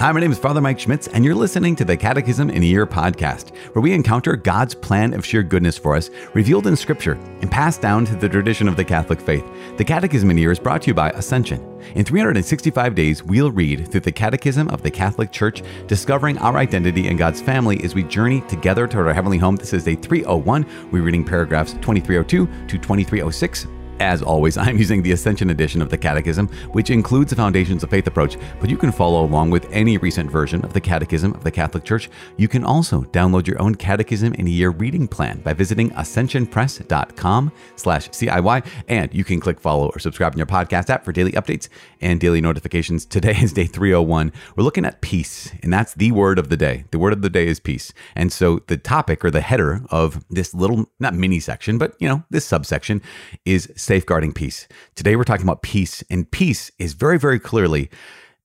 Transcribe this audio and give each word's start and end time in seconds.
Hi, 0.00 0.10
my 0.12 0.20
name 0.20 0.32
is 0.32 0.38
Father 0.38 0.62
Mike 0.62 0.80
Schmitz, 0.80 1.08
and 1.08 1.22
you're 1.22 1.34
listening 1.34 1.76
to 1.76 1.84
the 1.84 1.94
Catechism 1.94 2.48
in 2.48 2.62
a 2.62 2.66
Year 2.66 2.86
podcast, 2.86 3.54
where 3.74 3.82
we 3.82 3.92
encounter 3.92 4.34
God's 4.34 4.74
plan 4.74 5.12
of 5.12 5.26
sheer 5.26 5.42
goodness 5.42 5.76
for 5.76 5.94
us, 5.94 6.08
revealed 6.32 6.66
in 6.66 6.74
Scripture 6.74 7.20
and 7.42 7.50
passed 7.50 7.82
down 7.82 8.06
to 8.06 8.16
the 8.16 8.26
tradition 8.26 8.66
of 8.66 8.76
the 8.76 8.84
Catholic 8.84 9.20
faith. 9.20 9.44
The 9.76 9.84
Catechism 9.84 10.30
in 10.30 10.38
a 10.38 10.40
Year 10.40 10.52
is 10.52 10.58
brought 10.58 10.80
to 10.80 10.86
you 10.88 10.94
by 10.94 11.10
Ascension. 11.10 11.60
In 11.96 12.06
365 12.06 12.94
days, 12.94 13.22
we'll 13.22 13.52
read 13.52 13.92
through 13.92 14.00
the 14.00 14.10
Catechism 14.10 14.70
of 14.70 14.82
the 14.82 14.90
Catholic 14.90 15.32
Church, 15.32 15.62
discovering 15.86 16.38
our 16.38 16.56
identity 16.56 17.06
in 17.06 17.18
God's 17.18 17.42
family 17.42 17.84
as 17.84 17.94
we 17.94 18.02
journey 18.04 18.40
together 18.48 18.88
toward 18.88 19.06
our 19.06 19.12
heavenly 19.12 19.36
home. 19.36 19.56
This 19.56 19.74
is 19.74 19.84
day 19.84 19.96
301. 19.96 20.64
We're 20.90 21.02
reading 21.02 21.26
paragraphs 21.26 21.74
2302 21.74 22.46
to 22.46 22.78
2306. 22.78 23.66
As 24.00 24.22
always, 24.22 24.56
I'm 24.56 24.78
using 24.78 25.02
the 25.02 25.12
Ascension 25.12 25.50
edition 25.50 25.82
of 25.82 25.90
the 25.90 25.98
Catechism, 25.98 26.48
which 26.72 26.90
includes 26.90 27.30
the 27.30 27.36
Foundations 27.36 27.84
of 27.84 27.90
Faith 27.90 28.06
approach, 28.06 28.38
but 28.58 28.70
you 28.70 28.78
can 28.78 28.90
follow 28.90 29.24
along 29.24 29.50
with 29.50 29.70
any 29.70 29.98
recent 29.98 30.30
version 30.30 30.64
of 30.64 30.72
the 30.72 30.80
Catechism 30.80 31.34
of 31.34 31.44
the 31.44 31.50
Catholic 31.50 31.84
Church. 31.84 32.08
You 32.38 32.48
can 32.48 32.64
also 32.64 33.02
download 33.02 33.46
your 33.46 33.60
own 33.60 33.74
Catechism 33.74 34.34
in 34.34 34.46
a 34.46 34.50
Year 34.50 34.70
reading 34.70 35.06
plan 35.06 35.40
by 35.40 35.52
visiting 35.52 35.90
ascensionpress.com 35.90 37.52
slash 37.76 38.08
CIY, 38.08 38.66
and 38.88 39.14
you 39.14 39.22
can 39.22 39.38
click 39.38 39.60
follow 39.60 39.90
or 39.90 39.98
subscribe 39.98 40.32
in 40.32 40.38
your 40.38 40.46
podcast 40.46 40.88
app 40.88 41.04
for 41.04 41.12
daily 41.12 41.32
updates 41.32 41.68
and 42.00 42.18
daily 42.18 42.40
notifications. 42.40 43.04
Today 43.04 43.36
is 43.40 43.52
day 43.52 43.66
301. 43.66 44.32
We're 44.56 44.64
looking 44.64 44.86
at 44.86 45.02
peace, 45.02 45.52
and 45.62 45.70
that's 45.70 45.92
the 45.92 46.12
word 46.12 46.38
of 46.38 46.48
the 46.48 46.56
day. 46.56 46.84
The 46.90 46.98
word 46.98 47.12
of 47.12 47.20
the 47.20 47.30
day 47.30 47.46
is 47.46 47.60
peace. 47.60 47.92
And 48.16 48.32
so 48.32 48.60
the 48.66 48.78
topic 48.78 49.24
or 49.24 49.30
the 49.30 49.42
header 49.42 49.82
of 49.90 50.24
this 50.30 50.54
little, 50.54 50.86
not 50.98 51.14
mini 51.14 51.38
section, 51.38 51.76
but, 51.76 51.94
you 51.98 52.08
know, 52.08 52.24
this 52.30 52.46
subsection 52.46 53.02
is 53.44 53.70
safeguarding 53.90 54.32
peace. 54.32 54.68
Today 54.94 55.16
we're 55.16 55.24
talking 55.24 55.44
about 55.44 55.62
peace, 55.62 56.04
and 56.08 56.30
peace 56.30 56.70
is 56.78 56.92
very, 56.92 57.18
very 57.18 57.40
clearly 57.40 57.90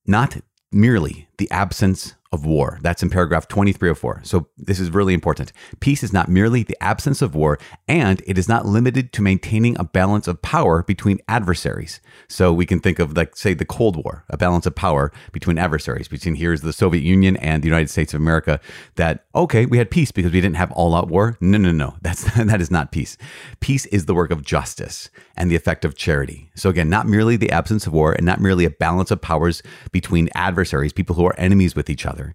not 0.04 0.38
merely 0.72 1.28
the 1.38 1.48
absence 1.52 2.14
of 2.36 2.44
war. 2.44 2.78
That's 2.82 3.02
in 3.02 3.08
paragraph 3.08 3.48
2304. 3.48 4.20
So 4.24 4.48
this 4.58 4.78
is 4.78 4.90
really 4.90 5.14
important. 5.14 5.52
Peace 5.80 6.02
is 6.02 6.12
not 6.12 6.28
merely 6.28 6.62
the 6.62 6.76
absence 6.82 7.22
of 7.22 7.34
war, 7.34 7.58
and 7.88 8.22
it 8.26 8.36
is 8.36 8.46
not 8.46 8.66
limited 8.66 9.12
to 9.14 9.22
maintaining 9.22 9.78
a 9.78 9.84
balance 9.84 10.28
of 10.28 10.42
power 10.42 10.82
between 10.82 11.18
adversaries. 11.28 12.00
So 12.28 12.52
we 12.52 12.66
can 12.66 12.80
think 12.80 12.98
of 12.98 13.16
like 13.16 13.34
say 13.36 13.54
the 13.54 13.64
Cold 13.64 13.96
War, 13.96 14.24
a 14.28 14.36
balance 14.36 14.66
of 14.66 14.74
power 14.74 15.10
between 15.32 15.56
adversaries. 15.56 16.08
Between 16.08 16.34
here's 16.34 16.60
the 16.60 16.74
Soviet 16.74 17.02
Union 17.02 17.38
and 17.38 17.62
the 17.62 17.68
United 17.68 17.88
States 17.88 18.12
of 18.12 18.20
America. 18.20 18.60
That 18.96 19.24
okay, 19.34 19.64
we 19.64 19.78
had 19.78 19.90
peace 19.90 20.12
because 20.12 20.32
we 20.32 20.40
didn't 20.42 20.56
have 20.56 20.70
all-out 20.72 21.08
war. 21.08 21.38
No, 21.40 21.56
no, 21.56 21.72
no. 21.72 21.96
That's 22.02 22.24
that 22.36 22.60
is 22.60 22.70
not 22.70 22.92
peace. 22.92 23.16
Peace 23.60 23.86
is 23.86 24.04
the 24.04 24.14
work 24.14 24.30
of 24.30 24.44
justice 24.44 25.08
and 25.36 25.50
the 25.50 25.56
effect 25.56 25.86
of 25.86 25.96
charity. 25.96 26.50
So 26.54 26.68
again, 26.68 26.90
not 26.90 27.06
merely 27.06 27.36
the 27.36 27.50
absence 27.50 27.86
of 27.86 27.94
war 27.94 28.12
and 28.12 28.26
not 28.26 28.40
merely 28.40 28.66
a 28.66 28.70
balance 28.70 29.10
of 29.10 29.22
powers 29.22 29.62
between 29.90 30.28
adversaries, 30.34 30.92
people 30.92 31.16
who 31.16 31.24
are 31.24 31.38
enemies 31.38 31.74
with 31.74 31.88
each 31.88 32.04
other. 32.04 32.25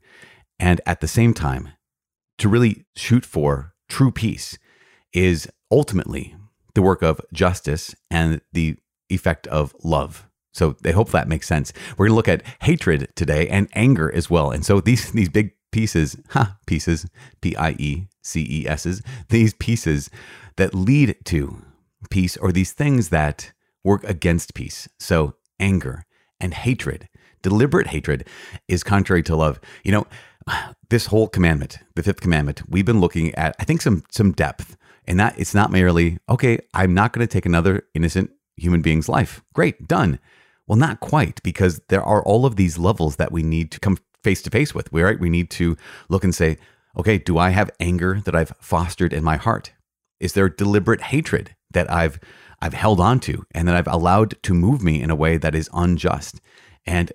And 0.60 0.80
at 0.86 1.02
the 1.02 1.08
same 1.08 1.34
time, 1.34 1.70
to 2.38 2.50
really 2.50 2.86
shoot 2.96 3.26
for 3.26 3.74
true 3.90 4.12
peace 4.12 4.58
is 5.14 5.48
ultimately 5.70 6.36
the 6.74 6.82
work 6.82 7.02
of 7.02 7.20
justice 7.34 7.96
and 8.10 8.42
the 8.54 8.78
effect 9.10 9.48
of 9.48 9.76
love. 9.84 10.28
So 10.54 10.76
they 10.82 10.92
hope 10.92 11.12
that 11.12 11.28
makes 11.28 11.48
sense. 11.48 11.72
We're 11.92 12.08
going 12.08 12.12
to 12.12 12.16
look 12.16 12.28
at 12.28 12.44
hatred 12.62 13.10
today 13.16 13.48
and 13.48 13.70
anger 13.74 14.14
as 14.14 14.30
well. 14.30 14.52
And 14.52 14.66
so 14.66 14.82
these 14.82 15.12
these 15.20 15.30
big 15.30 15.54
pieces, 15.72 16.18
huh, 16.30 16.48
pieces, 16.66 17.08
P 17.42 17.56
I 17.56 17.72
E 17.80 18.08
C 18.22 18.42
E 18.42 18.68
these 19.30 19.54
pieces 19.56 20.10
that 20.58 20.76
lead 20.76 21.16
to 21.26 21.62
peace 22.10 22.38
or 22.38 22.52
these 22.52 22.74
things 22.74 23.10
that 23.10 23.54
work 23.84 24.04
against 24.04 24.54
peace. 24.54 24.88
So 25.00 25.36
anger 25.60 26.06
and 26.40 26.54
hatred 26.54 27.08
Deliberate 27.42 27.88
hatred 27.88 28.28
is 28.68 28.84
contrary 28.84 29.24
to 29.24 29.36
love. 29.36 29.60
You 29.84 29.92
know, 29.92 30.08
this 30.90 31.08
whole 31.08 31.28
commandment, 31.28 31.80
the 31.96 32.04
fifth 32.04 32.22
commandment, 32.22 32.62
we've 32.68 32.86
been 32.86 33.00
looking 33.00 33.34
at, 33.36 33.56
I 33.60 33.64
think, 33.64 33.82
some 33.82 34.04
some 34.10 34.32
depth. 34.32 34.78
And 35.06 35.20
that 35.20 35.38
it's 35.38 35.56
not 35.56 35.72
merely, 35.72 36.20
okay, 36.30 36.60
I'm 36.74 36.94
not 36.94 37.12
going 37.12 37.26
to 37.28 37.32
take 37.32 37.48
another 37.48 37.84
innocent 37.96 38.32
human 38.56 38.82
being's 38.82 39.10
life. 39.10 39.42
Great, 39.54 39.88
done. 39.88 40.20
Well, 40.68 40.78
not 40.78 41.00
quite, 41.00 41.42
because 41.44 41.82
there 41.90 42.04
are 42.04 42.24
all 42.24 42.46
of 42.46 42.56
these 42.56 42.78
levels 42.78 43.16
that 43.16 43.32
we 43.32 43.42
need 43.42 43.72
to 43.72 43.80
come 43.80 43.98
face 44.24 44.42
to 44.44 44.52
face 44.52 44.76
with. 44.76 44.92
We 44.94 45.02
right? 45.02 45.20
We 45.20 45.30
need 45.30 45.50
to 45.52 45.76
look 46.08 46.24
and 46.24 46.36
say, 46.36 46.58
okay, 46.96 47.18
do 47.18 47.38
I 47.38 47.50
have 47.50 47.72
anger 47.80 48.22
that 48.26 48.36
I've 48.36 48.54
fostered 48.62 49.12
in 49.12 49.24
my 49.24 49.38
heart? 49.38 49.74
Is 50.20 50.34
there 50.34 50.50
deliberate 50.50 51.02
hatred 51.02 51.56
that 51.72 51.92
I've 51.92 52.20
I've 52.62 52.76
held 52.76 53.00
on 53.00 53.20
to 53.22 53.44
and 53.56 53.68
that 53.68 53.76
I've 53.76 53.88
allowed 53.88 54.42
to 54.44 54.54
move 54.54 54.84
me 54.84 55.02
in 55.02 55.10
a 55.10 55.16
way 55.16 55.38
that 55.38 55.56
is 55.56 55.70
unjust? 55.74 56.40
And 56.86 57.12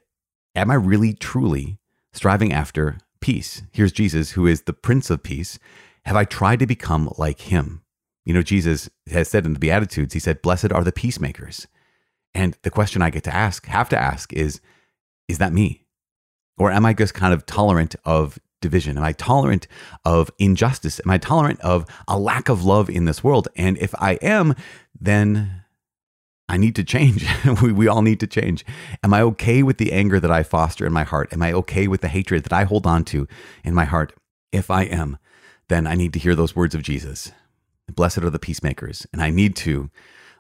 Am 0.56 0.70
I 0.70 0.74
really 0.74 1.12
truly 1.12 1.78
striving 2.14 2.50
after 2.50 2.96
peace? 3.20 3.62
Here's 3.72 3.92
Jesus, 3.92 4.30
who 4.32 4.46
is 4.46 4.62
the 4.62 4.72
Prince 4.72 5.10
of 5.10 5.22
Peace. 5.22 5.58
Have 6.06 6.16
I 6.16 6.24
tried 6.24 6.60
to 6.60 6.66
become 6.66 7.12
like 7.18 7.42
him? 7.42 7.82
You 8.24 8.32
know, 8.32 8.40
Jesus 8.40 8.88
has 9.10 9.28
said 9.28 9.44
in 9.44 9.52
the 9.52 9.58
Beatitudes, 9.58 10.14
he 10.14 10.18
said, 10.18 10.40
Blessed 10.40 10.72
are 10.72 10.82
the 10.82 10.92
peacemakers. 10.92 11.66
And 12.34 12.56
the 12.62 12.70
question 12.70 13.02
I 13.02 13.10
get 13.10 13.22
to 13.24 13.34
ask, 13.34 13.66
have 13.66 13.90
to 13.90 13.98
ask, 13.98 14.32
is 14.32 14.62
Is 15.28 15.36
that 15.38 15.52
me? 15.52 15.84
Or 16.56 16.70
am 16.70 16.86
I 16.86 16.94
just 16.94 17.12
kind 17.12 17.34
of 17.34 17.44
tolerant 17.44 17.94
of 18.06 18.38
division? 18.62 18.96
Am 18.96 19.04
I 19.04 19.12
tolerant 19.12 19.68
of 20.06 20.30
injustice? 20.38 21.02
Am 21.04 21.10
I 21.10 21.18
tolerant 21.18 21.60
of 21.60 21.84
a 22.08 22.18
lack 22.18 22.48
of 22.48 22.64
love 22.64 22.88
in 22.88 23.04
this 23.04 23.22
world? 23.22 23.48
And 23.56 23.76
if 23.76 23.94
I 23.98 24.12
am, 24.22 24.54
then 24.98 25.64
I 26.48 26.56
need 26.56 26.76
to 26.76 26.84
change. 26.84 27.26
we, 27.62 27.72
we 27.72 27.88
all 27.88 28.02
need 28.02 28.20
to 28.20 28.26
change. 28.26 28.64
Am 29.02 29.12
I 29.12 29.20
okay 29.22 29.62
with 29.62 29.78
the 29.78 29.92
anger 29.92 30.20
that 30.20 30.30
I 30.30 30.42
foster 30.42 30.86
in 30.86 30.92
my 30.92 31.04
heart? 31.04 31.32
Am 31.32 31.42
I 31.42 31.52
okay 31.52 31.88
with 31.88 32.00
the 32.00 32.08
hatred 32.08 32.44
that 32.44 32.52
I 32.52 32.64
hold 32.64 32.86
on 32.86 33.04
to 33.06 33.26
in 33.64 33.74
my 33.74 33.84
heart? 33.84 34.12
If 34.52 34.70
I 34.70 34.82
am, 34.82 35.18
then 35.68 35.86
I 35.86 35.94
need 35.94 36.12
to 36.12 36.18
hear 36.18 36.34
those 36.34 36.54
words 36.54 36.74
of 36.74 36.82
Jesus. 36.82 37.32
Blessed 37.92 38.18
are 38.18 38.30
the 38.30 38.38
peacemakers. 38.38 39.06
And 39.12 39.22
I 39.22 39.30
need 39.30 39.56
to 39.56 39.90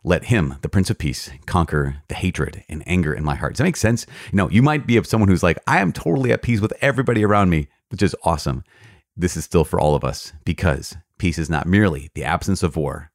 let 0.04 0.26
him, 0.26 0.56
the 0.62 0.68
Prince 0.68 0.90
of 0.90 0.98
Peace, 0.98 1.30
conquer 1.46 1.96
the 2.06 2.14
hatred 2.14 2.64
and 2.68 2.84
anger 2.86 3.12
in 3.12 3.24
my 3.24 3.34
heart. 3.34 3.54
Does 3.54 3.58
that 3.58 3.64
make 3.64 3.76
sense? 3.76 4.06
You 4.32 4.36
know, 4.36 4.48
you 4.48 4.62
might 4.62 4.86
be 4.86 4.96
of 4.96 5.06
someone 5.06 5.28
who's 5.28 5.42
like, 5.42 5.58
I 5.66 5.80
am 5.80 5.92
totally 5.92 6.32
at 6.32 6.42
peace 6.42 6.60
with 6.60 6.72
everybody 6.80 7.24
around 7.24 7.50
me, 7.50 7.68
which 7.88 8.02
is 8.02 8.14
awesome. 8.22 8.62
This 9.16 9.36
is 9.36 9.44
still 9.44 9.64
for 9.64 9.80
all 9.80 9.96
of 9.96 10.04
us 10.04 10.32
because 10.44 10.96
peace 11.18 11.38
is 11.38 11.50
not 11.50 11.66
merely 11.66 12.10
the 12.14 12.24
absence 12.24 12.62
of 12.62 12.76
war. 12.76 13.10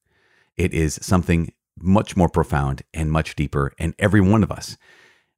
It 0.57 0.73
is 0.73 0.99
something 1.01 1.53
much 1.81 2.15
more 2.15 2.29
profound 2.29 2.83
and 2.93 3.11
much 3.11 3.35
deeper. 3.35 3.73
And 3.77 3.93
every 3.99 4.21
one 4.21 4.43
of 4.43 4.51
us 4.51 4.77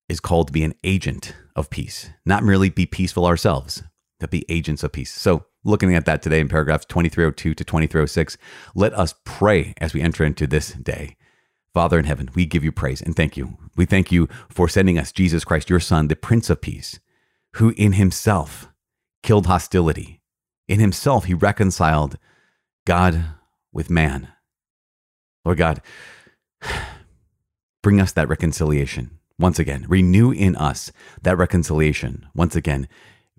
is 0.09 0.19
called 0.19 0.47
to 0.47 0.53
be 0.53 0.63
an 0.63 0.75
agent 0.83 1.33
of 1.55 1.69
peace, 1.69 2.09
not 2.25 2.43
merely 2.43 2.69
be 2.69 2.85
peaceful 2.85 3.25
ourselves, 3.25 3.83
but 4.19 4.31
be 4.31 4.45
agents 4.49 4.83
of 4.83 4.91
peace. 4.91 5.11
So, 5.11 5.45
looking 5.63 5.95
at 5.95 6.05
that 6.05 6.21
today 6.21 6.39
in 6.39 6.49
paragraphs 6.49 6.85
2302 6.85 7.53
to 7.55 7.63
2306, 7.63 8.37
let 8.75 8.93
us 8.93 9.15
pray 9.23 9.73
as 9.79 9.93
we 9.93 10.01
enter 10.01 10.23
into 10.23 10.45
this 10.45 10.73
day. 10.73 11.15
Father 11.73 11.97
in 11.97 12.05
heaven, 12.05 12.29
we 12.35 12.45
give 12.45 12.63
you 12.63 12.71
praise 12.71 13.01
and 13.01 13.15
thank 13.15 13.35
you. 13.35 13.57
We 13.75 13.85
thank 13.85 14.11
you 14.11 14.27
for 14.49 14.69
sending 14.69 14.99
us 14.99 15.11
Jesus 15.11 15.43
Christ, 15.43 15.69
your 15.69 15.79
Son, 15.79 16.07
the 16.07 16.15
Prince 16.15 16.49
of 16.49 16.61
Peace, 16.61 16.99
who 17.53 17.73
in 17.77 17.93
himself 17.93 18.67
killed 19.23 19.47
hostility. 19.47 20.21
In 20.67 20.79
himself, 20.79 21.25
he 21.25 21.33
reconciled 21.33 22.17
God 22.85 23.25
with 23.71 23.89
man. 23.89 24.29
Lord 25.43 25.57
God, 25.57 25.81
Bring 27.83 27.99
us 27.99 28.11
that 28.13 28.29
reconciliation 28.29 29.19
once 29.39 29.59
again. 29.59 29.85
Renew 29.87 30.31
in 30.31 30.55
us 30.55 30.91
that 31.21 31.37
reconciliation 31.37 32.27
once 32.33 32.55
again. 32.55 32.87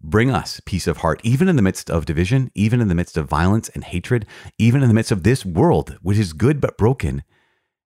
Bring 0.02 0.30
us 0.30 0.60
peace 0.66 0.86
of 0.86 0.98
heart, 0.98 1.20
even 1.24 1.48
in 1.48 1.56
the 1.56 1.62
midst 1.62 1.90
of 1.90 2.04
division, 2.04 2.50
even 2.54 2.80
in 2.80 2.88
the 2.88 2.94
midst 2.94 3.16
of 3.16 3.28
violence 3.28 3.70
and 3.70 3.84
hatred, 3.84 4.26
even 4.58 4.82
in 4.82 4.88
the 4.88 4.94
midst 4.94 5.12
of 5.12 5.22
this 5.22 5.46
world, 5.46 5.98
which 6.02 6.18
is 6.18 6.34
good 6.34 6.60
but 6.60 6.76
broken. 6.76 7.24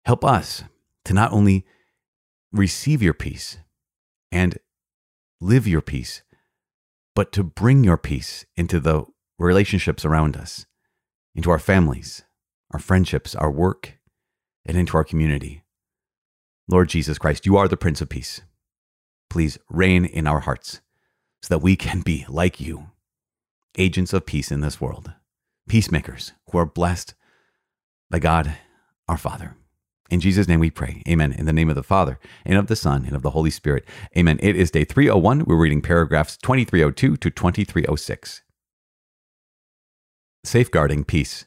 Help 0.05 0.25
us 0.25 0.63
to 1.05 1.13
not 1.13 1.31
only 1.31 1.65
receive 2.51 3.03
your 3.03 3.13
peace 3.13 3.59
and 4.31 4.57
live 5.39 5.67
your 5.67 5.81
peace, 5.81 6.23
but 7.13 7.31
to 7.31 7.43
bring 7.43 7.83
your 7.83 7.97
peace 7.97 8.45
into 8.55 8.79
the 8.79 9.05
relationships 9.37 10.03
around 10.03 10.35
us, 10.35 10.65
into 11.35 11.51
our 11.51 11.59
families, 11.59 12.23
our 12.71 12.79
friendships, 12.79 13.35
our 13.35 13.51
work, 13.51 13.96
and 14.67 14.77
into 14.77 14.97
our 14.97 15.03
community. 15.03 15.63
Lord 16.67 16.89
Jesus 16.89 17.17
Christ, 17.17 17.45
you 17.45 17.55
are 17.57 17.67
the 17.67 17.77
Prince 17.77 18.01
of 18.01 18.09
Peace. 18.09 18.41
Please 19.29 19.57
reign 19.69 20.05
in 20.05 20.27
our 20.27 20.41
hearts 20.41 20.81
so 21.41 21.53
that 21.53 21.63
we 21.63 21.75
can 21.75 22.01
be 22.01 22.25
like 22.27 22.59
you, 22.59 22.91
agents 23.77 24.13
of 24.13 24.25
peace 24.25 24.51
in 24.51 24.61
this 24.61 24.81
world, 24.81 25.13
peacemakers 25.67 26.33
who 26.51 26.57
are 26.57 26.65
blessed 26.65 27.13
by 28.09 28.19
God 28.19 28.57
our 29.07 29.17
Father. 29.17 29.55
In 30.09 30.19
Jesus' 30.19 30.47
name 30.47 30.59
we 30.59 30.69
pray. 30.69 31.03
Amen. 31.07 31.33
In 31.33 31.45
the 31.45 31.53
name 31.53 31.69
of 31.69 31.75
the 31.75 31.83
Father, 31.83 32.19
and 32.45 32.57
of 32.57 32.67
the 32.67 32.75
Son, 32.75 33.05
and 33.05 33.15
of 33.15 33.21
the 33.21 33.31
Holy 33.31 33.49
Spirit. 33.49 33.85
Amen. 34.17 34.39
It 34.41 34.55
is 34.55 34.71
day 34.71 34.85
301. 34.85 35.45
We're 35.45 35.57
reading 35.57 35.81
paragraphs 35.81 36.37
2302 36.37 37.17
to 37.17 37.29
2306. 37.29 38.41
Safeguarding 40.45 41.03
peace. 41.03 41.45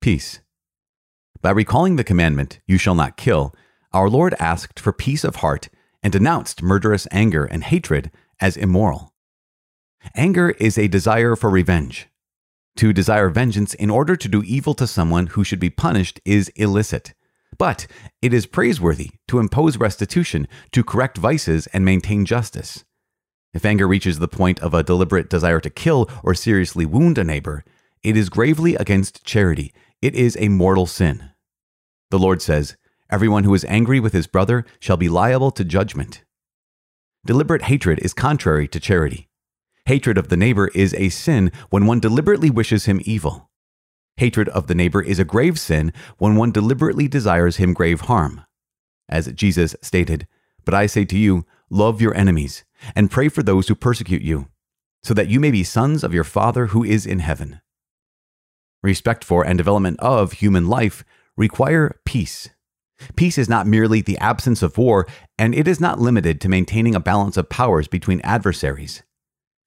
Peace 0.00 0.40
by 1.46 1.52
recalling 1.52 1.94
the 1.94 2.02
commandment, 2.02 2.58
You 2.66 2.76
shall 2.76 2.96
not 2.96 3.16
kill, 3.16 3.54
our 3.92 4.10
Lord 4.10 4.34
asked 4.40 4.80
for 4.80 4.92
peace 4.92 5.22
of 5.22 5.36
heart 5.36 5.68
and 6.02 6.12
denounced 6.12 6.60
murderous 6.60 7.06
anger 7.12 7.44
and 7.44 7.62
hatred 7.62 8.10
as 8.40 8.56
immoral. 8.56 9.14
Anger 10.16 10.50
is 10.58 10.76
a 10.76 10.88
desire 10.88 11.36
for 11.36 11.48
revenge. 11.48 12.08
To 12.78 12.92
desire 12.92 13.28
vengeance 13.28 13.74
in 13.74 13.90
order 13.90 14.16
to 14.16 14.28
do 14.28 14.42
evil 14.42 14.74
to 14.74 14.88
someone 14.88 15.28
who 15.28 15.44
should 15.44 15.60
be 15.60 15.70
punished 15.70 16.20
is 16.24 16.48
illicit. 16.56 17.14
But 17.56 17.86
it 18.20 18.34
is 18.34 18.46
praiseworthy 18.46 19.10
to 19.28 19.38
impose 19.38 19.76
restitution, 19.76 20.48
to 20.72 20.82
correct 20.82 21.16
vices, 21.16 21.68
and 21.68 21.84
maintain 21.84 22.24
justice. 22.24 22.84
If 23.54 23.64
anger 23.64 23.86
reaches 23.86 24.18
the 24.18 24.26
point 24.26 24.58
of 24.58 24.74
a 24.74 24.82
deliberate 24.82 25.30
desire 25.30 25.60
to 25.60 25.70
kill 25.70 26.10
or 26.24 26.34
seriously 26.34 26.86
wound 26.86 27.18
a 27.18 27.22
neighbor, 27.22 27.64
it 28.02 28.16
is 28.16 28.30
gravely 28.30 28.74
against 28.74 29.24
charity. 29.24 29.72
It 30.02 30.16
is 30.16 30.36
a 30.40 30.48
mortal 30.48 30.86
sin. 30.86 31.30
The 32.10 32.18
Lord 32.18 32.40
says, 32.40 32.76
Everyone 33.10 33.44
who 33.44 33.54
is 33.54 33.64
angry 33.66 34.00
with 34.00 34.12
his 34.12 34.26
brother 34.26 34.64
shall 34.80 34.96
be 34.96 35.08
liable 35.08 35.50
to 35.52 35.64
judgment. 35.64 36.24
Deliberate 37.24 37.62
hatred 37.62 37.98
is 38.00 38.14
contrary 38.14 38.68
to 38.68 38.80
charity. 38.80 39.28
Hatred 39.86 40.18
of 40.18 40.28
the 40.28 40.36
neighbor 40.36 40.68
is 40.68 40.94
a 40.94 41.08
sin 41.08 41.52
when 41.70 41.86
one 41.86 42.00
deliberately 42.00 42.50
wishes 42.50 42.86
him 42.86 43.00
evil. 43.04 43.50
Hatred 44.16 44.48
of 44.48 44.66
the 44.66 44.74
neighbor 44.74 45.02
is 45.02 45.18
a 45.18 45.24
grave 45.24 45.58
sin 45.58 45.92
when 46.18 46.36
one 46.36 46.50
deliberately 46.50 47.06
desires 47.06 47.56
him 47.56 47.72
grave 47.72 48.02
harm. 48.02 48.42
As 49.08 49.32
Jesus 49.32 49.76
stated, 49.82 50.26
But 50.64 50.74
I 50.74 50.86
say 50.86 51.04
to 51.04 51.18
you, 51.18 51.44
love 51.70 52.00
your 52.00 52.14
enemies, 52.14 52.64
and 52.94 53.10
pray 53.10 53.28
for 53.28 53.42
those 53.42 53.68
who 53.68 53.74
persecute 53.74 54.22
you, 54.22 54.48
so 55.02 55.14
that 55.14 55.28
you 55.28 55.38
may 55.38 55.50
be 55.50 55.62
sons 55.62 56.02
of 56.02 56.14
your 56.14 56.24
Father 56.24 56.68
who 56.68 56.82
is 56.82 57.06
in 57.06 57.20
heaven. 57.20 57.60
Respect 58.82 59.22
for 59.22 59.44
and 59.44 59.58
development 59.58 60.00
of 60.00 60.32
human 60.32 60.66
life 60.66 61.04
require 61.36 62.00
peace. 62.04 62.48
Peace 63.14 63.36
is 63.36 63.48
not 63.48 63.66
merely 63.66 64.00
the 64.00 64.18
absence 64.18 64.62
of 64.62 64.78
war, 64.78 65.06
and 65.38 65.54
it 65.54 65.68
is 65.68 65.80
not 65.80 66.00
limited 66.00 66.40
to 66.40 66.48
maintaining 66.48 66.94
a 66.94 67.00
balance 67.00 67.36
of 67.36 67.48
powers 67.48 67.88
between 67.88 68.20
adversaries. 68.20 69.02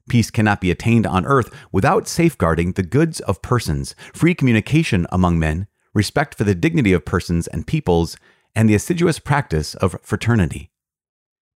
Peace 0.09 0.31
cannot 0.31 0.59
be 0.59 0.71
attained 0.71 1.05
on 1.05 1.25
earth 1.25 1.53
without 1.71 2.07
safeguarding 2.07 2.71
the 2.71 2.83
goods 2.83 3.19
of 3.21 3.43
persons, 3.43 3.93
free 4.13 4.33
communication 4.33 5.05
among 5.11 5.37
men, 5.37 5.67
respect 5.93 6.35
for 6.35 6.43
the 6.43 6.55
dignity 6.55 6.93
of 6.93 7.05
persons 7.05 7.47
and 7.47 7.67
peoples, 7.67 8.17
and 8.55 8.67
the 8.67 8.75
assiduous 8.75 9.19
practice 9.19 9.75
of 9.75 9.95
fraternity. 10.01 10.71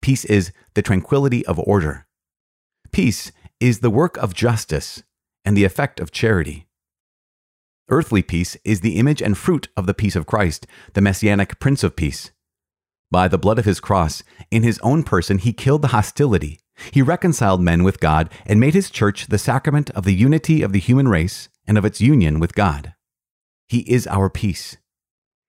Peace 0.02 0.24
is 0.24 0.52
the 0.74 0.82
tranquility 0.82 1.46
of 1.46 1.58
order. 1.60 2.06
Peace 2.90 3.30
is 3.60 3.78
the 3.78 3.90
work 3.90 4.16
of 4.16 4.34
justice 4.34 5.02
and 5.44 5.56
the 5.56 5.64
effect 5.64 6.00
of 6.00 6.10
charity. 6.10 6.66
Earthly 7.90 8.22
peace 8.22 8.56
is 8.64 8.80
the 8.80 8.96
image 8.96 9.20
and 9.20 9.36
fruit 9.36 9.68
of 9.76 9.86
the 9.86 9.94
peace 9.94 10.14
of 10.14 10.26
Christ, 10.26 10.66
the 10.94 11.00
messianic 11.00 11.58
Prince 11.58 11.82
of 11.82 11.96
Peace. 11.96 12.30
By 13.10 13.26
the 13.26 13.38
blood 13.38 13.58
of 13.58 13.64
his 13.64 13.80
cross, 13.80 14.22
in 14.50 14.62
his 14.62 14.78
own 14.78 15.02
person, 15.02 15.38
he 15.38 15.52
killed 15.52 15.82
the 15.82 15.88
hostility. 15.88 16.60
He 16.92 17.02
reconciled 17.02 17.60
men 17.60 17.82
with 17.82 17.98
God 17.98 18.30
and 18.46 18.60
made 18.60 18.74
his 18.74 18.90
church 18.90 19.26
the 19.26 19.38
sacrament 19.38 19.90
of 19.90 20.04
the 20.04 20.14
unity 20.14 20.62
of 20.62 20.72
the 20.72 20.78
human 20.78 21.08
race 21.08 21.48
and 21.66 21.76
of 21.76 21.84
its 21.84 22.00
union 22.00 22.38
with 22.38 22.54
God. 22.54 22.94
He 23.68 23.80
is 23.80 24.06
our 24.06 24.30
peace. 24.30 24.76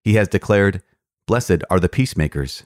He 0.04 0.16
has 0.16 0.28
declared, 0.28 0.82
Blessed 1.28 1.64
are 1.70 1.80
the 1.80 1.90
peacemakers, 1.90 2.64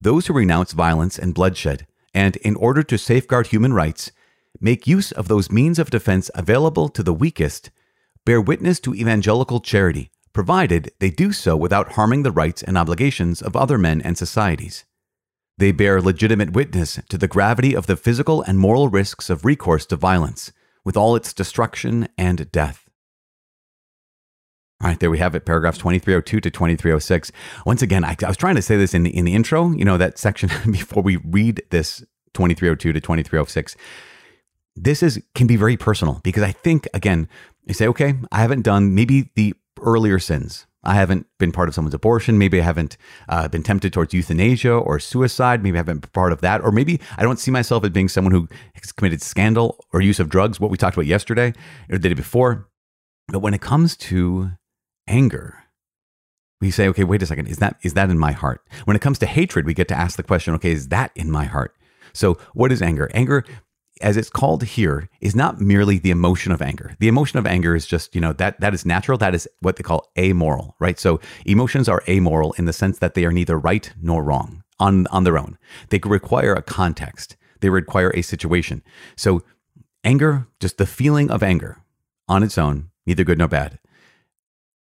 those 0.00 0.26
who 0.26 0.32
renounce 0.32 0.72
violence 0.72 1.18
and 1.18 1.34
bloodshed, 1.34 1.86
and, 2.14 2.36
in 2.36 2.56
order 2.56 2.82
to 2.82 2.98
safeguard 2.98 3.48
human 3.48 3.72
rights, 3.72 4.10
make 4.60 4.86
use 4.86 5.12
of 5.12 5.28
those 5.28 5.52
means 5.52 5.78
of 5.78 5.90
defense 5.90 6.30
available 6.34 6.88
to 6.88 7.02
the 7.02 7.14
weakest, 7.14 7.70
bear 8.24 8.40
witness 8.40 8.80
to 8.80 8.94
evangelical 8.94 9.60
charity, 9.60 10.10
provided 10.32 10.90
they 10.98 11.10
do 11.10 11.32
so 11.32 11.56
without 11.56 11.92
harming 11.92 12.22
the 12.22 12.32
rights 12.32 12.62
and 12.62 12.78
obligations 12.78 13.42
of 13.42 13.54
other 13.54 13.78
men 13.78 14.00
and 14.00 14.16
societies. 14.16 14.84
They 15.58 15.72
bear 15.72 16.00
legitimate 16.00 16.52
witness 16.52 16.98
to 17.08 17.18
the 17.18 17.28
gravity 17.28 17.74
of 17.74 17.86
the 17.86 17.96
physical 17.96 18.42
and 18.42 18.58
moral 18.58 18.88
risks 18.88 19.30
of 19.30 19.44
recourse 19.44 19.86
to 19.86 19.96
violence, 19.96 20.52
with 20.84 20.96
all 20.96 21.14
its 21.14 21.32
destruction 21.32 22.08
and 22.18 22.50
death. 22.50 22.88
All 24.82 24.88
right, 24.88 24.98
there 24.98 25.10
we 25.10 25.18
have 25.18 25.34
it, 25.34 25.46
paragraphs 25.46 25.78
2302 25.78 26.40
to 26.40 26.50
2306. 26.50 27.30
Once 27.64 27.80
again, 27.80 28.04
I, 28.04 28.16
I, 28.22 28.28
was 28.28 28.36
trying 28.36 28.56
to 28.56 28.62
say 28.62 28.76
this 28.76 28.92
in 28.92 29.04
the, 29.04 29.16
in 29.16 29.24
the 29.24 29.34
intro, 29.34 29.70
you 29.70 29.84
know, 29.84 29.96
that 29.96 30.18
section 30.18 30.50
before 30.70 31.02
we 31.02 31.16
read 31.16 31.62
this 31.70 32.00
2302 32.34 32.92
to 32.92 33.00
2306. 33.00 33.76
This 34.76 35.04
is 35.04 35.22
can 35.36 35.46
be 35.46 35.54
very 35.54 35.76
personal 35.76 36.20
because 36.24 36.42
I 36.42 36.50
think 36.50 36.88
again, 36.92 37.28
you 37.66 37.74
say, 37.74 37.86
okay, 37.88 38.14
I 38.30 38.40
haven't 38.40 38.62
done 38.62 38.94
maybe 38.94 39.30
the 39.34 39.54
earlier 39.80 40.18
sins. 40.18 40.66
I 40.84 40.94
haven't 40.94 41.26
been 41.38 41.50
part 41.50 41.68
of 41.68 41.74
someone's 41.74 41.94
abortion. 41.94 42.36
Maybe 42.36 42.60
I 42.60 42.64
haven't 42.64 42.98
uh, 43.28 43.48
been 43.48 43.62
tempted 43.62 43.92
towards 43.92 44.12
euthanasia 44.12 44.72
or 44.72 45.00
suicide. 45.00 45.62
Maybe 45.62 45.76
I 45.76 45.80
haven't 45.80 46.00
been 46.00 46.10
part 46.10 46.32
of 46.32 46.42
that. 46.42 46.60
Or 46.60 46.70
maybe 46.70 47.00
I 47.16 47.22
don't 47.22 47.38
see 47.38 47.50
myself 47.50 47.84
as 47.84 47.90
being 47.90 48.08
someone 48.08 48.32
who 48.32 48.48
has 48.74 48.92
committed 48.92 49.22
scandal 49.22 49.82
or 49.92 50.02
use 50.02 50.20
of 50.20 50.28
drugs, 50.28 50.60
what 50.60 50.70
we 50.70 50.76
talked 50.76 50.96
about 50.96 51.06
yesterday 51.06 51.54
or 51.90 51.98
the 51.98 52.10
day 52.10 52.14
before. 52.14 52.68
But 53.28 53.38
when 53.38 53.54
it 53.54 53.62
comes 53.62 53.96
to 53.96 54.50
anger, 55.08 55.64
we 56.60 56.70
say, 56.70 56.86
okay, 56.88 57.04
wait 57.04 57.22
a 57.22 57.26
second, 57.26 57.46
is 57.46 57.58
that 57.58 57.76
is 57.82 57.94
that 57.94 58.10
in 58.10 58.18
my 58.18 58.32
heart? 58.32 58.62
When 58.84 58.96
it 58.96 59.02
comes 59.02 59.18
to 59.20 59.26
hatred, 59.26 59.66
we 59.66 59.74
get 59.74 59.88
to 59.88 59.98
ask 59.98 60.16
the 60.16 60.22
question, 60.22 60.54
okay, 60.54 60.72
is 60.72 60.88
that 60.88 61.10
in 61.14 61.30
my 61.30 61.44
heart? 61.44 61.74
So, 62.12 62.38
what 62.52 62.70
is 62.72 62.80
anger? 62.80 63.10
Anger, 63.12 63.44
as 64.04 64.16
it's 64.16 64.30
called 64.30 64.62
here, 64.62 65.08
is 65.20 65.34
not 65.34 65.60
merely 65.60 65.98
the 65.98 66.12
emotion 66.12 66.52
of 66.52 66.62
anger. 66.62 66.94
The 67.00 67.08
emotion 67.08 67.38
of 67.38 67.46
anger 67.46 67.74
is 67.74 67.86
just, 67.86 68.14
you 68.14 68.20
know, 68.20 68.32
that 68.34 68.60
that 68.60 68.74
is 68.74 68.86
natural. 68.86 69.18
That 69.18 69.34
is 69.34 69.48
what 69.60 69.76
they 69.76 69.82
call 69.82 70.10
amoral, 70.16 70.76
right? 70.78 70.98
So, 71.00 71.20
emotions 71.44 71.88
are 71.88 72.04
amoral 72.08 72.52
in 72.58 72.66
the 72.66 72.72
sense 72.72 72.98
that 73.00 73.14
they 73.14 73.24
are 73.24 73.32
neither 73.32 73.58
right 73.58 73.92
nor 74.00 74.22
wrong 74.22 74.62
on 74.78 75.08
on 75.08 75.24
their 75.24 75.38
own. 75.38 75.58
They 75.88 76.00
require 76.04 76.52
a 76.52 76.62
context. 76.62 77.36
They 77.60 77.70
require 77.70 78.12
a 78.14 78.22
situation. 78.22 78.82
So, 79.16 79.42
anger, 80.04 80.46
just 80.60 80.78
the 80.78 80.86
feeling 80.86 81.30
of 81.30 81.42
anger 81.42 81.82
on 82.28 82.42
its 82.42 82.58
own, 82.58 82.90
neither 83.06 83.24
good 83.24 83.38
nor 83.38 83.48
bad 83.48 83.78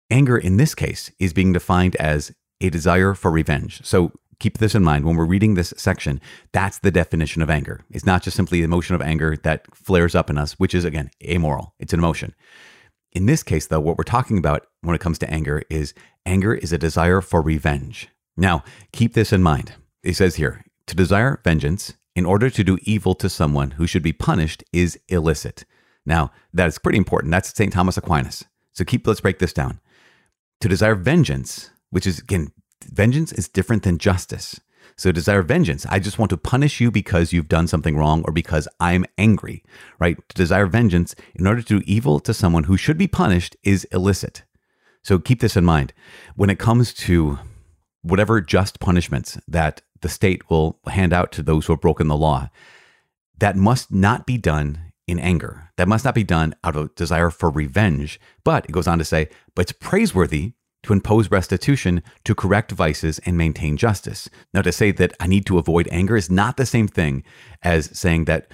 Anger 0.10 0.38
in 0.38 0.58
this 0.58 0.74
case 0.74 1.12
is 1.20 1.34
being 1.34 1.52
defined 1.52 1.96
as 1.98 2.32
a 2.62 2.70
desire 2.70 3.14
for 3.14 3.30
revenge. 3.30 3.82
So 3.84 4.14
keep 4.40 4.58
this 4.58 4.76
in 4.76 4.84
mind 4.84 5.06
when 5.06 5.16
we're 5.16 5.26
reading 5.26 5.54
this 5.54 5.74
section. 5.78 6.22
That's 6.52 6.80
the 6.80 6.92
definition 6.92 7.42
of 7.42 7.50
anger. 7.50 7.82
It's 7.90 8.06
not 8.06 8.24
just 8.24 8.38
simply 8.38 8.60
the 8.60 8.66
emotion 8.66 8.96
of 8.96 9.02
anger 9.02 9.38
that 9.44 9.76
flares 9.76 10.16
up 10.16 10.30
in 10.30 10.38
us, 10.38 10.54
which 10.54 10.76
is, 10.76 10.86
again, 10.86 11.10
amoral. 11.24 11.74
It's 11.80 11.94
an 11.94 12.00
emotion. 12.00 12.36
In 13.12 13.26
this 13.26 13.44
case, 13.44 13.68
though, 13.68 13.80
what 13.80 13.98
we're 13.98 14.04
talking 14.04 14.38
about 14.38 14.68
when 14.82 14.96
it 14.96 15.02
comes 15.02 15.18
to 15.20 15.30
anger 15.30 15.64
is 15.70 15.94
anger 16.26 16.54
is 16.54 16.72
a 16.72 16.78
desire 16.78 17.22
for 17.22 17.42
revenge. 17.42 18.10
Now, 18.36 18.64
keep 18.92 19.14
this 19.14 19.34
in 19.34 19.42
mind. 19.42 19.74
It 20.04 20.16
says 20.16 20.36
here 20.36 20.64
to 20.86 20.96
desire 20.96 21.42
vengeance 21.44 21.96
in 22.16 22.26
order 22.26 22.50
to 22.50 22.64
do 22.64 22.78
evil 22.84 23.16
to 23.16 23.30
someone 23.30 23.72
who 23.72 23.88
should 23.88 24.04
be 24.04 24.14
punished 24.14 24.64
is 24.72 25.00
illicit. 25.08 25.66
Now, 26.06 26.32
that's 26.54 26.80
pretty 26.80 26.98
important. 26.98 27.32
That's 27.32 27.54
St. 27.54 27.74
Thomas 27.74 27.98
Aquinas. 27.98 28.46
So 28.72 28.86
keep, 28.86 29.06
let's 29.06 29.22
break 29.22 29.40
this 29.40 29.54
down. 29.54 29.80
To 30.62 30.70
desire 30.70 30.96
vengeance, 30.96 31.72
which 31.90 32.08
is 32.08 32.20
again, 32.20 32.52
vengeance 32.84 33.32
is 33.32 33.48
different 33.48 33.84
than 33.84 33.98
justice. 33.98 34.60
So 34.96 35.12
desire 35.12 35.44
vengeance. 35.44 35.86
I 35.90 36.00
just 36.00 36.18
want 36.18 36.32
to 36.32 36.38
punish 36.38 36.80
you 36.80 36.90
because 36.90 37.32
you've 37.32 37.50
done 37.50 37.68
something 37.68 37.96
wrong 37.96 38.24
or 38.26 38.32
because 38.32 38.68
I'm 38.80 39.06
angry, 39.18 39.64
right? 40.00 40.18
To 40.30 40.36
desire 40.36 40.66
vengeance 40.66 41.16
in 41.36 41.46
order 41.46 41.62
to 41.62 41.80
do 41.80 41.86
evil 41.86 42.20
to 42.22 42.34
someone 42.34 42.64
who 42.64 42.78
should 42.78 42.98
be 42.98 43.08
punished 43.08 43.56
is 43.64 43.84
illicit. 43.86 44.44
So 45.04 45.20
keep 45.20 45.40
this 45.40 45.56
in 45.56 45.66
mind. 45.66 45.94
When 46.36 46.50
it 46.50 46.60
comes 46.60 46.94
to 46.96 47.40
whatever 48.02 48.42
just 48.42 48.80
punishments 48.80 49.38
that 49.48 49.82
the 50.02 50.10
state 50.10 50.50
will 50.50 50.80
hand 50.88 51.14
out 51.14 51.32
to 51.34 51.44
those 51.44 51.66
who 51.66 51.74
have 51.74 51.82
broken 51.82 52.08
the 52.08 52.18
law, 52.18 52.50
that 53.38 53.56
must 53.56 53.92
not 53.92 54.26
be 54.26 54.38
done 54.38 54.94
in 55.08 55.20
anger. 55.20 55.70
That 55.78 55.88
must 55.88 56.06
not 56.06 56.16
be 56.16 56.24
done 56.24 56.56
out 56.64 56.76
of 56.76 56.96
desire 56.96 57.30
for 57.30 57.50
revenge. 57.50 58.20
But 58.44 58.66
it 58.66 58.72
goes 58.72 58.88
on 58.88 58.98
to 58.98 59.06
say, 59.06 59.30
but 59.56 59.64
it's 59.64 59.72
praiseworthy 59.72 60.54
to 60.84 60.94
impose 60.94 61.32
restitution 61.32 62.02
to 62.24 62.36
correct 62.36 62.72
vices 62.72 63.20
and 63.26 63.38
maintain 63.38 63.78
justice. 63.78 64.30
Now, 64.54 64.62
to 64.62 64.72
say 64.72 64.92
that 64.92 65.14
I 65.20 65.28
need 65.28 65.46
to 65.48 65.58
avoid 65.58 65.88
anger 65.92 66.16
is 66.16 66.30
not 66.30 66.58
the 66.58 66.66
same 66.66 66.88
thing 66.88 67.24
as 67.62 67.98
saying 67.98 68.26
that 68.26 68.48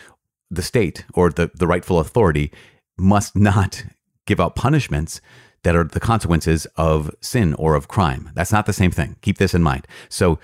the 0.49 0.61
state 0.61 1.05
or 1.13 1.29
the, 1.29 1.51
the 1.53 1.67
rightful 1.67 1.99
authority 1.99 2.51
must 2.97 3.35
not 3.35 3.85
give 4.25 4.39
out 4.39 4.55
punishments 4.55 5.19
that 5.63 5.75
are 5.75 5.83
the 5.83 5.99
consequences 5.99 6.65
of 6.75 7.13
sin 7.21 7.53
or 7.55 7.75
of 7.75 7.87
crime. 7.87 8.29
That's 8.35 8.51
not 8.51 8.65
the 8.65 8.73
same 8.73 8.91
thing. 8.91 9.17
Keep 9.21 9.37
this 9.37 9.53
in 9.53 9.63
mind. 9.63 9.87
So, 10.09 10.39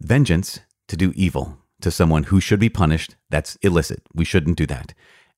vengeance 0.00 0.60
to 0.88 0.96
do 0.96 1.12
evil 1.14 1.58
to 1.80 1.90
someone 1.90 2.24
who 2.24 2.40
should 2.40 2.60
be 2.60 2.68
punished, 2.68 3.14
that's 3.30 3.56
illicit. 3.56 4.02
We 4.14 4.24
shouldn't 4.24 4.56
do 4.56 4.66
that 4.66 4.94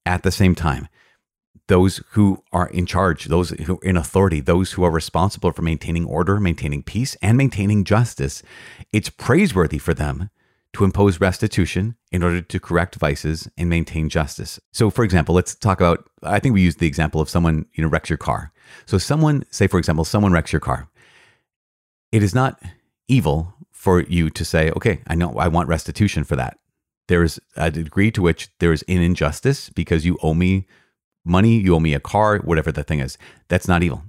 at 0.06 0.22
the 0.22 0.30
same 0.30 0.54
time, 0.54 0.88
those 1.70 2.02
who 2.10 2.42
are 2.52 2.68
in 2.70 2.84
charge, 2.84 3.26
those 3.26 3.50
who 3.50 3.76
are 3.76 3.84
in 3.84 3.96
authority, 3.96 4.40
those 4.40 4.72
who 4.72 4.82
are 4.82 4.90
responsible 4.90 5.52
for 5.52 5.62
maintaining 5.62 6.04
order, 6.04 6.40
maintaining 6.40 6.82
peace, 6.82 7.16
and 7.22 7.38
maintaining 7.38 7.84
justice, 7.84 8.42
it's 8.92 9.08
praiseworthy 9.08 9.78
for 9.78 9.94
them 9.94 10.30
to 10.72 10.82
impose 10.84 11.20
restitution 11.20 11.94
in 12.10 12.24
order 12.24 12.40
to 12.40 12.58
correct 12.58 12.96
vices 12.96 13.48
and 13.56 13.70
maintain 13.70 14.08
justice. 14.08 14.58
So 14.72 14.90
for 14.90 15.04
example, 15.04 15.32
let's 15.32 15.54
talk 15.54 15.80
about 15.80 16.10
I 16.24 16.40
think 16.40 16.54
we 16.54 16.60
used 16.60 16.80
the 16.80 16.88
example 16.88 17.20
of 17.20 17.30
someone, 17.30 17.66
you 17.74 17.84
know, 17.84 17.88
wrecks 17.88 18.10
your 18.10 18.18
car. 18.18 18.50
So 18.86 18.98
someone, 18.98 19.44
say 19.50 19.68
for 19.68 19.78
example, 19.78 20.04
someone 20.04 20.32
wrecks 20.32 20.52
your 20.52 20.60
car. 20.60 20.88
It 22.10 22.24
is 22.24 22.34
not 22.34 22.60
evil 23.06 23.54
for 23.70 24.02
you 24.02 24.28
to 24.30 24.44
say, 24.44 24.72
"Okay, 24.72 25.02
I 25.06 25.14
know 25.14 25.38
I 25.38 25.46
want 25.46 25.68
restitution 25.68 26.24
for 26.24 26.34
that." 26.34 26.58
there's 27.10 27.40
a 27.56 27.72
degree 27.72 28.12
to 28.12 28.22
which 28.22 28.48
there's 28.60 28.82
an 28.82 29.02
injustice 29.02 29.68
because 29.68 30.06
you 30.06 30.16
owe 30.22 30.32
me 30.32 30.64
money, 31.24 31.58
you 31.58 31.74
owe 31.74 31.80
me 31.80 31.94
a 31.94 32.00
car, 32.00 32.38
whatever 32.38 32.72
the 32.72 32.82
thing 32.82 33.00
is. 33.00 33.18
That's 33.48 33.68
not 33.68 33.82
evil. 33.82 34.02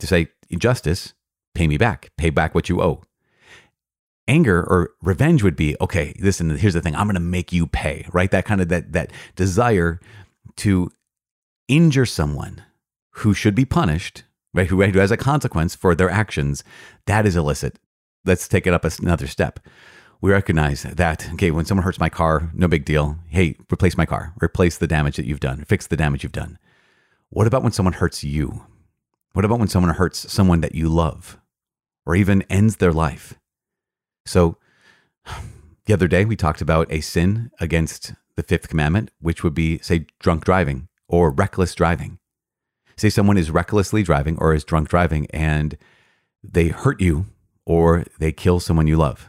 To 0.00 0.06
say 0.06 0.28
injustice, 0.48 1.14
pay 1.54 1.66
me 1.66 1.76
back, 1.76 2.10
pay 2.16 2.30
back 2.30 2.54
what 2.54 2.68
you 2.68 2.82
owe. 2.82 3.02
Anger 4.28 4.58
or 4.60 4.90
revenge 5.02 5.42
would 5.42 5.56
be 5.56 5.76
okay. 5.80 6.14
Listen, 6.20 6.50
here's 6.56 6.74
the 6.74 6.80
thing: 6.80 6.96
I'm 6.96 7.06
going 7.06 7.14
to 7.14 7.20
make 7.20 7.52
you 7.52 7.66
pay. 7.66 8.06
Right? 8.12 8.30
That 8.30 8.44
kind 8.44 8.60
of 8.60 8.68
that 8.68 8.92
that 8.92 9.12
desire 9.36 10.00
to 10.56 10.90
injure 11.68 12.06
someone 12.06 12.62
who 13.10 13.34
should 13.34 13.54
be 13.54 13.64
punished, 13.64 14.24
right? 14.52 14.66
Who, 14.66 14.82
who 14.82 14.98
has 14.98 15.10
a 15.10 15.16
consequence 15.16 15.74
for 15.74 15.94
their 15.94 16.10
actions. 16.10 16.64
That 17.06 17.24
is 17.24 17.36
illicit. 17.36 17.78
Let's 18.24 18.48
take 18.48 18.66
it 18.66 18.74
up 18.74 18.84
another 18.84 19.28
step 19.28 19.60
we 20.20 20.30
recognize 20.30 20.82
that 20.82 21.30
okay 21.34 21.50
when 21.50 21.64
someone 21.64 21.84
hurts 21.84 22.00
my 22.00 22.08
car 22.08 22.50
no 22.54 22.68
big 22.68 22.84
deal. 22.84 23.18
Hey 23.28 23.56
replace 23.70 23.96
my 23.96 24.06
car. 24.06 24.32
Replace 24.42 24.78
the 24.78 24.86
damage 24.86 25.16
that 25.16 25.26
you've 25.26 25.40
done. 25.40 25.64
Fix 25.64 25.86
the 25.86 25.96
damage 25.96 26.22
you've 26.22 26.32
done. 26.32 26.58
What 27.30 27.46
about 27.46 27.62
when 27.62 27.72
someone 27.72 27.94
hurts 27.94 28.24
you? 28.24 28.64
What 29.32 29.44
about 29.44 29.58
when 29.58 29.68
someone 29.68 29.94
hurts 29.94 30.32
someone 30.32 30.60
that 30.62 30.74
you 30.74 30.88
love 30.88 31.38
or 32.06 32.14
even 32.16 32.42
ends 32.42 32.76
their 32.76 32.92
life? 32.92 33.34
So 34.24 34.56
the 35.84 35.92
other 35.92 36.08
day 36.08 36.24
we 36.24 36.36
talked 36.36 36.60
about 36.60 36.90
a 36.90 37.00
sin 37.00 37.50
against 37.60 38.14
the 38.36 38.42
fifth 38.42 38.68
commandment 38.68 39.10
which 39.20 39.42
would 39.44 39.54
be 39.54 39.78
say 39.78 40.06
drunk 40.20 40.44
driving 40.44 40.88
or 41.08 41.30
reckless 41.30 41.74
driving. 41.74 42.18
Say 42.96 43.10
someone 43.10 43.36
is 43.36 43.50
recklessly 43.50 44.02
driving 44.02 44.38
or 44.38 44.54
is 44.54 44.64
drunk 44.64 44.88
driving 44.88 45.26
and 45.30 45.76
they 46.42 46.68
hurt 46.68 47.00
you 47.00 47.26
or 47.66 48.04
they 48.18 48.32
kill 48.32 48.60
someone 48.60 48.86
you 48.86 48.96
love 48.96 49.28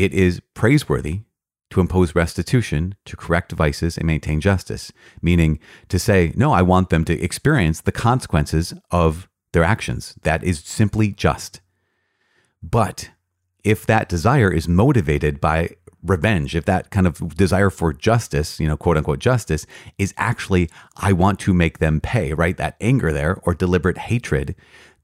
it 0.00 0.14
is 0.14 0.40
praiseworthy 0.54 1.20
to 1.68 1.80
impose 1.80 2.14
restitution, 2.14 2.94
to 3.04 3.16
correct 3.16 3.52
vices, 3.52 3.98
and 3.98 4.06
maintain 4.06 4.40
justice, 4.40 4.90
meaning 5.20 5.60
to 5.88 5.98
say, 5.98 6.32
no, 6.34 6.52
I 6.52 6.62
want 6.62 6.88
them 6.88 7.04
to 7.04 7.20
experience 7.20 7.82
the 7.82 7.92
consequences 7.92 8.72
of 8.90 9.28
their 9.52 9.62
actions. 9.62 10.14
That 10.22 10.42
is 10.42 10.60
simply 10.60 11.12
just. 11.12 11.60
But 12.62 13.10
if 13.62 13.84
that 13.86 14.08
desire 14.08 14.50
is 14.50 14.66
motivated 14.66 15.38
by 15.38 15.76
revenge, 16.02 16.56
if 16.56 16.64
that 16.64 16.90
kind 16.90 17.06
of 17.06 17.36
desire 17.36 17.68
for 17.68 17.92
justice, 17.92 18.58
you 18.58 18.66
know, 18.66 18.78
quote 18.78 18.96
unquote 18.96 19.18
justice, 19.18 19.66
is 19.98 20.14
actually, 20.16 20.70
I 20.96 21.12
want 21.12 21.38
to 21.40 21.52
make 21.52 21.78
them 21.78 22.00
pay, 22.00 22.32
right? 22.32 22.56
That 22.56 22.76
anger 22.80 23.12
there 23.12 23.38
or 23.42 23.54
deliberate 23.54 23.98
hatred, 23.98 24.54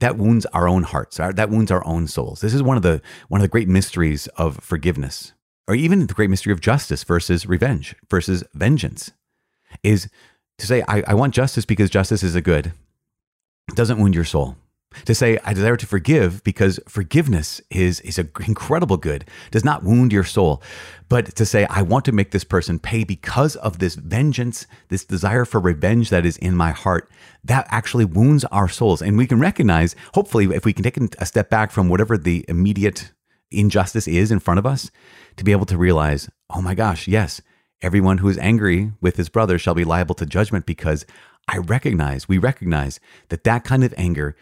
that 0.00 0.16
wounds 0.16 0.46
our 0.46 0.68
own 0.68 0.82
hearts, 0.82 1.16
that 1.16 1.50
wounds 1.50 1.70
our 1.70 1.86
own 1.86 2.06
souls. 2.06 2.40
This 2.40 2.54
is 2.54 2.62
one 2.62 2.76
of 2.76 2.82
the 2.82 3.00
one 3.28 3.40
of 3.40 3.42
the 3.42 3.48
great 3.48 3.68
mysteries 3.68 4.26
of 4.36 4.58
forgiveness, 4.58 5.32
or 5.66 5.74
even 5.74 6.06
the 6.06 6.14
great 6.14 6.30
mystery 6.30 6.52
of 6.52 6.60
justice 6.60 7.04
versus 7.04 7.46
revenge 7.46 7.94
versus 8.10 8.44
vengeance, 8.54 9.12
is 9.82 10.08
to 10.58 10.66
say 10.66 10.82
I, 10.88 11.02
I 11.06 11.14
want 11.14 11.34
justice 11.34 11.64
because 11.64 11.90
justice 11.90 12.22
is 12.22 12.34
a 12.34 12.40
good. 12.40 12.72
It 13.68 13.74
doesn't 13.74 13.98
wound 13.98 14.14
your 14.14 14.24
soul 14.24 14.56
to 15.04 15.14
say 15.14 15.38
i 15.44 15.52
desire 15.52 15.76
to 15.76 15.86
forgive 15.86 16.42
because 16.44 16.80
forgiveness 16.88 17.60
is 17.70 18.00
is 18.00 18.18
an 18.18 18.30
incredible 18.46 18.96
good 18.96 19.24
does 19.50 19.64
not 19.64 19.82
wound 19.82 20.12
your 20.12 20.24
soul. 20.24 20.62
But 21.08 21.36
to 21.36 21.46
say 21.46 21.66
i 21.70 21.82
want 21.82 22.04
to 22.06 22.12
make 22.12 22.30
this 22.30 22.44
person 22.44 22.78
pay 22.78 23.04
because 23.04 23.56
of 23.56 23.78
this 23.78 23.94
vengeance 23.94 24.66
this 24.88 25.04
desire 25.04 25.44
for 25.44 25.60
revenge 25.60 26.10
that 26.10 26.26
is 26.26 26.36
in 26.38 26.56
my 26.56 26.70
heart 26.70 27.10
that 27.44 27.66
actually 27.70 28.04
wounds 28.04 28.44
our 28.46 28.68
souls. 28.68 29.02
And 29.02 29.16
we 29.16 29.26
can 29.26 29.38
recognize 29.38 29.94
hopefully 30.14 30.46
if 30.46 30.64
we 30.64 30.72
can 30.72 30.84
take 30.84 30.96
a 30.96 31.26
step 31.26 31.50
back 31.50 31.70
from 31.70 31.88
whatever 31.88 32.18
the 32.18 32.44
immediate 32.48 33.12
injustice 33.50 34.08
is 34.08 34.32
in 34.32 34.40
front 34.40 34.58
of 34.58 34.66
us 34.66 34.90
to 35.36 35.44
be 35.44 35.52
able 35.52 35.66
to 35.66 35.78
realize 35.78 36.28
oh 36.50 36.60
my 36.60 36.74
gosh 36.74 37.06
yes 37.06 37.40
everyone 37.80 38.18
who 38.18 38.28
is 38.28 38.38
angry 38.38 38.90
with 39.00 39.16
his 39.16 39.28
brother 39.28 39.58
shall 39.58 39.74
be 39.74 39.84
liable 39.84 40.14
to 40.16 40.26
judgment 40.26 40.66
because 40.66 41.06
I 41.48 41.58
recognize, 41.58 42.28
we 42.28 42.38
recognize 42.38 42.98
that 43.28 43.44
that 43.44 43.64
kind 43.64 43.84
of 43.84 43.94
anger 43.96 44.36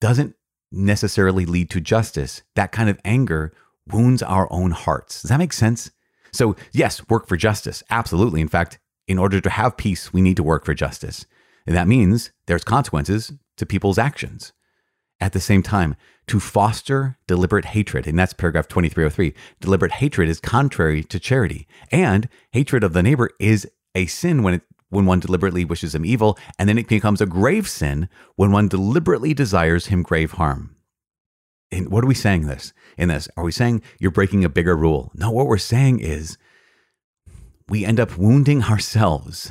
doesn't 0.00 0.34
necessarily 0.72 1.46
lead 1.46 1.70
to 1.70 1.80
justice. 1.80 2.42
That 2.54 2.72
kind 2.72 2.90
of 2.90 3.00
anger 3.04 3.52
wounds 3.86 4.22
our 4.22 4.52
own 4.52 4.72
hearts. 4.72 5.22
Does 5.22 5.30
that 5.30 5.38
make 5.38 5.52
sense? 5.52 5.90
So, 6.32 6.56
yes, 6.72 7.08
work 7.08 7.26
for 7.28 7.36
justice. 7.36 7.82
Absolutely. 7.88 8.40
In 8.40 8.48
fact, 8.48 8.78
in 9.06 9.18
order 9.18 9.40
to 9.40 9.50
have 9.50 9.76
peace, 9.76 10.12
we 10.12 10.20
need 10.20 10.36
to 10.36 10.42
work 10.42 10.64
for 10.64 10.74
justice. 10.74 11.24
And 11.66 11.76
that 11.76 11.88
means 11.88 12.30
there's 12.46 12.64
consequences 12.64 13.32
to 13.56 13.66
people's 13.66 13.98
actions. 13.98 14.52
At 15.18 15.32
the 15.32 15.40
same 15.40 15.62
time, 15.62 15.96
to 16.26 16.40
foster 16.40 17.16
deliberate 17.26 17.66
hatred, 17.66 18.06
and 18.06 18.18
that's 18.18 18.32
paragraph 18.32 18.68
2303, 18.68 19.32
deliberate 19.60 19.92
hatred 19.92 20.28
is 20.28 20.40
contrary 20.40 21.02
to 21.04 21.18
charity. 21.18 21.66
And 21.90 22.28
hatred 22.50 22.84
of 22.84 22.92
the 22.92 23.02
neighbor 23.02 23.30
is 23.40 23.66
a 23.94 24.06
sin 24.06 24.42
when 24.42 24.54
it 24.54 24.62
when 24.88 25.06
one 25.06 25.20
deliberately 25.20 25.64
wishes 25.64 25.94
him 25.94 26.04
evil, 26.04 26.38
and 26.58 26.68
then 26.68 26.78
it 26.78 26.88
becomes 26.88 27.20
a 27.20 27.26
grave 27.26 27.68
sin 27.68 28.08
when 28.36 28.52
one 28.52 28.68
deliberately 28.68 29.34
desires 29.34 29.86
him 29.86 30.02
grave 30.02 30.32
harm. 30.32 30.76
And 31.72 31.88
what 31.90 32.04
are 32.04 32.08
we 32.08 32.14
saying 32.14 32.46
this 32.46 32.72
in 32.96 33.08
this? 33.08 33.28
Are 33.36 33.44
we 33.44 33.52
saying 33.52 33.82
you're 33.98 34.10
breaking 34.10 34.44
a 34.44 34.48
bigger 34.48 34.76
rule? 34.76 35.10
No, 35.14 35.30
what 35.30 35.46
we're 35.46 35.58
saying 35.58 36.00
is 36.00 36.38
we 37.68 37.84
end 37.84 37.98
up 37.98 38.16
wounding 38.16 38.64
ourselves 38.64 39.50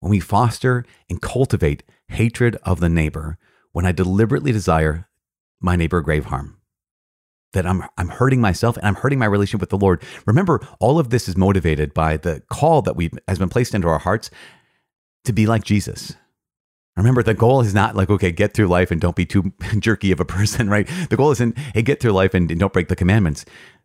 when 0.00 0.10
we 0.10 0.20
foster 0.20 0.84
and 1.08 1.22
cultivate 1.22 1.82
hatred 2.08 2.56
of 2.62 2.80
the 2.80 2.88
neighbor 2.88 3.38
when 3.72 3.86
I 3.86 3.92
deliberately 3.92 4.52
desire 4.52 5.08
my 5.60 5.76
neighbor 5.76 6.00
grave 6.00 6.26
harm 6.26 6.59
that 7.52 7.66
I'm 7.66 7.84
I'm 7.98 8.08
hurting 8.08 8.40
myself 8.40 8.76
and 8.76 8.86
I'm 8.86 8.94
hurting 8.96 9.18
my 9.18 9.26
relationship 9.26 9.60
with 9.60 9.70
the 9.70 9.78
Lord. 9.78 10.02
Remember, 10.26 10.60
all 10.78 10.98
of 10.98 11.10
this 11.10 11.28
is 11.28 11.36
motivated 11.36 11.94
by 11.94 12.16
the 12.16 12.42
call 12.50 12.82
that 12.82 12.96
we 12.96 13.10
has 13.28 13.38
been 13.38 13.48
placed 13.48 13.74
into 13.74 13.88
our 13.88 13.98
hearts 13.98 14.30
to 15.24 15.32
be 15.32 15.46
like 15.46 15.64
Jesus. 15.64 16.14
Remember, 16.96 17.22
the 17.22 17.34
goal 17.34 17.60
is 17.60 17.72
not 17.72 17.96
like, 17.96 18.10
okay, 18.10 18.32
get 18.32 18.52
through 18.52 18.66
life 18.66 18.90
and 18.90 19.00
don't 19.00 19.16
be 19.16 19.24
too 19.24 19.52
jerky 19.78 20.12
of 20.12 20.20
a 20.20 20.24
person, 20.24 20.68
right? 20.68 20.88
The 21.08 21.16
goal 21.16 21.30
isn't, 21.30 21.56
hey, 21.74 21.82
get 21.82 22.00
through 22.00 22.12
life 22.12 22.34
and 22.34 22.48
don't 22.58 22.72
break 22.72 22.88
the 22.88 22.96
commandments. 22.96 23.44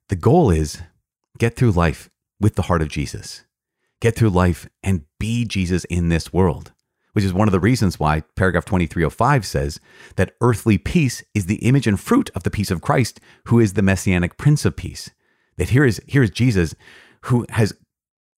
The 0.09 0.15
goal 0.15 0.51
is 0.51 0.81
get 1.37 1.55
through 1.55 1.71
life 1.71 2.09
with 2.39 2.55
the 2.55 2.63
heart 2.63 2.81
of 2.81 2.89
Jesus. 2.89 3.45
Get 4.01 4.15
through 4.15 4.31
life 4.31 4.67
and 4.83 5.05
be 5.19 5.45
Jesus 5.45 5.85
in 5.85 6.09
this 6.09 6.33
world 6.33 6.73
which 7.15 7.23
is 7.23 7.33
one 7.33 7.47
of 7.47 7.53
the 7.53 7.61
reasons 7.61 7.97
why 7.97 8.21
paragraph 8.35 8.65
2305 8.65 9.45
says 9.45 9.79
that 10.17 10.33
earthly 10.41 10.77
peace 10.77 11.23
is 11.33 11.45
the 11.45 11.55
image 11.55 11.87
and 11.87 11.97
fruit 11.97 12.29
of 12.35 12.43
the 12.43 12.51
peace 12.51 12.69
of 12.69 12.81
Christ, 12.81 13.21
who 13.45 13.57
is 13.57 13.71
the 13.71 13.81
messianic 13.81 14.35
prince 14.35 14.65
of 14.65 14.75
peace. 14.75 15.11
That 15.55 15.69
here 15.69 15.85
is, 15.85 16.01
here 16.07 16.23
is 16.23 16.29
Jesus 16.29 16.75
who 17.21 17.45
has 17.51 17.73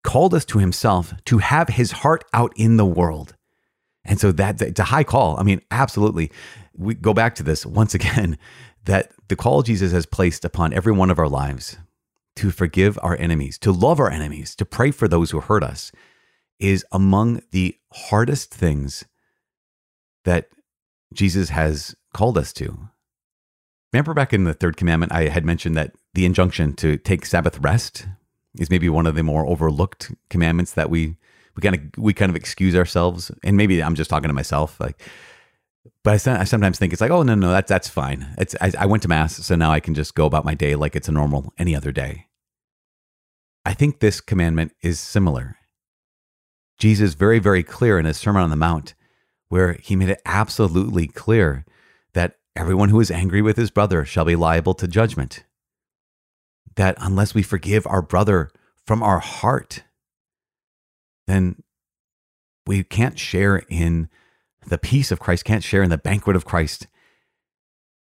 called 0.04 0.34
us 0.34 0.44
to 0.44 0.58
himself 0.58 1.14
to 1.24 1.38
have 1.38 1.68
his 1.68 1.92
heart 1.92 2.22
out 2.34 2.52
in 2.54 2.76
the 2.76 2.84
world. 2.84 3.34
And 4.04 4.20
so 4.20 4.30
that 4.32 4.60
it's 4.60 4.78
a 4.78 4.84
high 4.84 5.04
call. 5.04 5.40
I 5.40 5.42
mean, 5.42 5.62
absolutely. 5.70 6.30
We 6.76 6.92
go 6.94 7.14
back 7.14 7.34
to 7.36 7.42
this 7.42 7.64
once 7.64 7.94
again 7.94 8.36
that 8.84 9.10
the 9.28 9.36
call 9.36 9.62
Jesus 9.62 9.90
has 9.92 10.04
placed 10.04 10.44
upon 10.44 10.74
every 10.74 10.92
one 10.92 11.10
of 11.10 11.18
our 11.18 11.30
lives 11.30 11.78
to 12.36 12.50
forgive 12.50 12.98
our 13.02 13.16
enemies, 13.18 13.56
to 13.60 13.72
love 13.72 13.98
our 13.98 14.10
enemies, 14.10 14.54
to 14.56 14.66
pray 14.66 14.90
for 14.90 15.08
those 15.08 15.30
who 15.30 15.40
hurt 15.40 15.64
us, 15.64 15.90
is 16.58 16.84
among 16.92 17.42
the 17.50 17.76
hardest 17.92 18.52
things 18.52 19.04
that 20.24 20.48
Jesus 21.12 21.50
has 21.50 21.94
called 22.12 22.38
us 22.38 22.52
to. 22.54 22.88
Remember 23.92 24.14
back 24.14 24.32
in 24.32 24.44
the 24.44 24.54
third 24.54 24.76
commandment, 24.76 25.12
I 25.12 25.28
had 25.28 25.44
mentioned 25.44 25.76
that 25.76 25.92
the 26.14 26.26
injunction 26.26 26.74
to 26.76 26.96
take 26.96 27.24
Sabbath 27.24 27.58
rest 27.60 28.06
is 28.58 28.70
maybe 28.70 28.88
one 28.88 29.06
of 29.06 29.14
the 29.14 29.22
more 29.22 29.46
overlooked 29.46 30.12
commandments 30.28 30.72
that 30.72 30.90
we 30.90 31.16
we 31.54 31.62
kind 31.62 31.74
of 31.74 32.02
we 32.02 32.12
kind 32.12 32.30
of 32.30 32.36
excuse 32.36 32.74
ourselves, 32.74 33.30
and 33.42 33.56
maybe 33.56 33.82
I'm 33.82 33.94
just 33.94 34.10
talking 34.10 34.28
to 34.28 34.34
myself, 34.34 34.78
like. 34.80 35.00
But 36.02 36.26
I, 36.26 36.44
sometimes 36.44 36.78
think 36.78 36.92
it's 36.92 37.00
like, 37.00 37.10
oh 37.10 37.22
no, 37.22 37.34
no, 37.34 37.50
that's 37.50 37.68
that's 37.68 37.88
fine. 37.88 38.34
It's 38.38 38.54
I, 38.60 38.72
I 38.78 38.86
went 38.86 39.02
to 39.02 39.08
mass, 39.08 39.36
so 39.36 39.56
now 39.56 39.72
I 39.72 39.80
can 39.80 39.94
just 39.94 40.14
go 40.14 40.26
about 40.26 40.44
my 40.44 40.54
day 40.54 40.76
like 40.76 40.94
it's 40.94 41.08
a 41.08 41.12
normal 41.12 41.52
any 41.58 41.74
other 41.74 41.90
day. 41.90 42.26
I 43.64 43.74
think 43.74 43.98
this 43.98 44.20
commandment 44.20 44.72
is 44.82 45.00
similar. 45.00 45.55
Jesus 46.78 47.14
very, 47.14 47.38
very 47.38 47.62
clear 47.62 47.98
in 47.98 48.04
his 48.04 48.16
Sermon 48.16 48.42
on 48.42 48.50
the 48.50 48.56
Mount, 48.56 48.94
where 49.48 49.74
he 49.74 49.96
made 49.96 50.08
it 50.08 50.20
absolutely 50.24 51.06
clear 51.06 51.64
that 52.12 52.36
everyone 52.54 52.88
who 52.88 53.00
is 53.00 53.10
angry 53.10 53.42
with 53.42 53.56
his 53.56 53.70
brother 53.70 54.04
shall 54.04 54.24
be 54.24 54.36
liable 54.36 54.74
to 54.74 54.88
judgment. 54.88 55.44
That 56.74 56.96
unless 57.00 57.34
we 57.34 57.42
forgive 57.42 57.86
our 57.86 58.02
brother 58.02 58.50
from 58.84 59.02
our 59.02 59.20
heart, 59.20 59.84
then 61.26 61.62
we 62.66 62.82
can't 62.82 63.18
share 63.18 63.62
in 63.68 64.08
the 64.66 64.78
peace 64.78 65.10
of 65.10 65.20
Christ, 65.20 65.44
can't 65.44 65.64
share 65.64 65.82
in 65.82 65.90
the 65.90 65.98
banquet 65.98 66.36
of 66.36 66.44
Christ. 66.44 66.88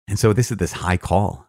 And 0.07 0.19
so 0.19 0.33
this 0.33 0.51
is 0.51 0.57
this 0.57 0.73
high 0.73 0.97
call. 0.97 1.47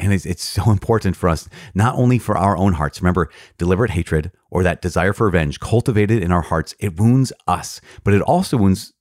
And 0.00 0.12
it's, 0.12 0.26
it's 0.26 0.44
so 0.44 0.70
important 0.70 1.16
for 1.16 1.28
us, 1.28 1.48
not 1.74 1.96
only 1.96 2.18
for 2.18 2.36
our 2.36 2.56
own 2.56 2.74
hearts. 2.74 3.00
Remember, 3.00 3.30
deliberate 3.56 3.90
hatred 3.90 4.30
or 4.50 4.62
that 4.62 4.80
desire 4.80 5.12
for 5.12 5.26
revenge 5.26 5.60
cultivated 5.60 6.22
in 6.22 6.30
our 6.30 6.42
hearts, 6.42 6.74
it 6.78 6.98
wounds 6.98 7.32
us, 7.46 7.80
but 8.04 8.14
it 8.14 8.22
also 8.22 8.56
wounds 8.56 8.92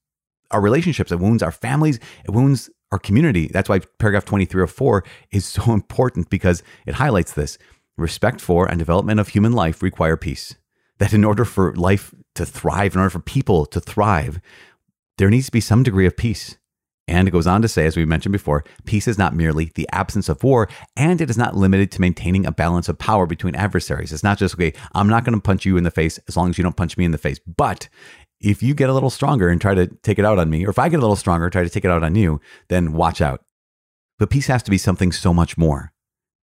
our 0.51 0.61
relationships. 0.61 1.11
It 1.11 1.19
wounds 1.19 1.43
our 1.43 1.51
families. 1.51 1.99
It 2.25 2.31
wounds 2.31 2.69
our 2.91 2.99
community. 2.99 3.47
That's 3.47 3.69
why 3.69 3.79
paragraph 3.99 4.25
2304 4.25 5.03
is 5.31 5.45
so 5.45 5.73
important 5.73 6.29
because 6.29 6.63
it 6.85 6.95
highlights 6.95 7.33
this. 7.33 7.57
respect 7.97 8.39
for, 8.39 8.67
and 8.69 8.77
development 8.79 9.19
of 9.19 9.29
human 9.29 9.53
life 9.53 9.81
require 9.81 10.17
peace. 10.17 10.55
That 10.99 11.13
in 11.13 11.23
order 11.23 11.45
for 11.45 11.75
life 11.75 12.13
to 12.35 12.45
thrive, 12.45 12.95
in 12.95 13.01
order 13.01 13.09
for 13.09 13.19
people 13.19 13.65
to 13.67 13.79
thrive, 13.79 14.39
there 15.17 15.29
needs 15.29 15.47
to 15.47 15.51
be 15.51 15.61
some 15.61 15.83
degree 15.83 16.05
of 16.05 16.17
peace. 16.17 16.57
And 17.07 17.27
it 17.27 17.31
goes 17.31 17.47
on 17.47 17.61
to 17.61 17.67
say, 17.67 17.85
as 17.85 17.95
we 17.95 18.03
mentioned 18.03 18.33
before, 18.33 18.65
peace 18.85 19.07
is 19.07 19.17
not 19.17 19.33
merely 19.33 19.71
the 19.75 19.87
absence 19.93 20.27
of 20.27 20.43
war, 20.43 20.67
and 20.97 21.21
it 21.21 21.29
is 21.29 21.37
not 21.37 21.55
limited 21.55 21.89
to 21.91 22.01
maintaining 22.01 22.45
a 22.45 22.51
balance 22.51 22.89
of 22.89 22.99
power 22.99 23.25
between 23.25 23.55
adversaries. 23.55 24.11
It's 24.11 24.23
not 24.23 24.37
just, 24.37 24.55
okay, 24.55 24.73
I'm 24.93 25.07
not 25.07 25.23
going 25.23 25.35
to 25.35 25.41
punch 25.41 25.65
you 25.65 25.77
in 25.77 25.83
the 25.83 25.91
face 25.91 26.19
as 26.27 26.35
long 26.35 26.49
as 26.49 26.57
you 26.57 26.63
don't 26.63 26.75
punch 26.75 26.97
me 26.97 27.05
in 27.05 27.11
the 27.11 27.17
face. 27.17 27.39
But 27.39 27.87
if 28.41 28.61
you 28.61 28.73
get 28.73 28.89
a 28.89 28.93
little 28.93 29.09
stronger 29.09 29.47
and 29.47 29.61
try 29.61 29.73
to 29.73 29.87
take 29.87 30.19
it 30.19 30.25
out 30.25 30.37
on 30.37 30.49
me, 30.49 30.65
or 30.65 30.69
if 30.69 30.79
I 30.79 30.89
get 30.89 30.97
a 30.97 31.01
little 31.01 31.15
stronger, 31.15 31.49
try 31.49 31.63
to 31.63 31.69
take 31.69 31.85
it 31.85 31.91
out 31.91 32.03
on 32.03 32.15
you, 32.15 32.41
then 32.67 32.93
watch 32.93 33.21
out. 33.21 33.41
But 34.19 34.29
peace 34.29 34.47
has 34.47 34.63
to 34.63 34.71
be 34.71 34.77
something 34.77 35.11
so 35.11 35.33
much 35.33 35.57
more. 35.57 35.93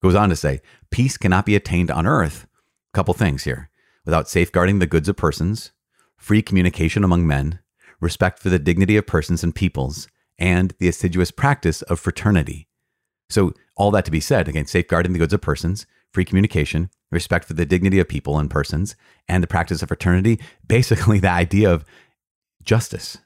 Goes 0.02 0.14
on 0.14 0.28
to 0.30 0.36
say, 0.36 0.60
peace 0.90 1.16
cannot 1.16 1.46
be 1.46 1.56
attained 1.56 1.90
on 1.90 2.06
earth. 2.06 2.46
A 2.92 2.96
couple 2.96 3.14
things 3.14 3.44
here 3.44 3.70
without 4.04 4.28
safeguarding 4.28 4.78
the 4.78 4.86
goods 4.86 5.08
of 5.08 5.16
persons, 5.16 5.72
free 6.16 6.42
communication 6.42 7.04
among 7.04 7.26
men, 7.26 7.58
respect 8.00 8.38
for 8.38 8.50
the 8.50 8.58
dignity 8.58 8.96
of 8.96 9.06
persons 9.06 9.42
and 9.42 9.54
peoples, 9.54 10.08
and 10.38 10.74
the 10.78 10.88
assiduous 10.88 11.30
practice 11.30 11.82
of 11.82 12.00
fraternity. 12.00 12.68
So, 13.30 13.52
all 13.76 13.90
that 13.92 14.04
to 14.04 14.10
be 14.10 14.20
said, 14.20 14.48
again, 14.48 14.66
safeguarding 14.66 15.12
the 15.12 15.18
goods 15.18 15.32
of 15.32 15.40
persons, 15.40 15.86
free 16.12 16.24
communication, 16.24 16.90
respect 17.10 17.44
for 17.44 17.54
the 17.54 17.66
dignity 17.66 17.98
of 17.98 18.08
people 18.08 18.38
and 18.38 18.50
persons, 18.50 18.94
and 19.28 19.42
the 19.42 19.48
practice 19.48 19.82
of 19.82 19.88
fraternity, 19.88 20.40
basically 20.66 21.18
the 21.18 21.30
idea 21.30 21.72
of 21.72 21.84
justice. 22.62 23.18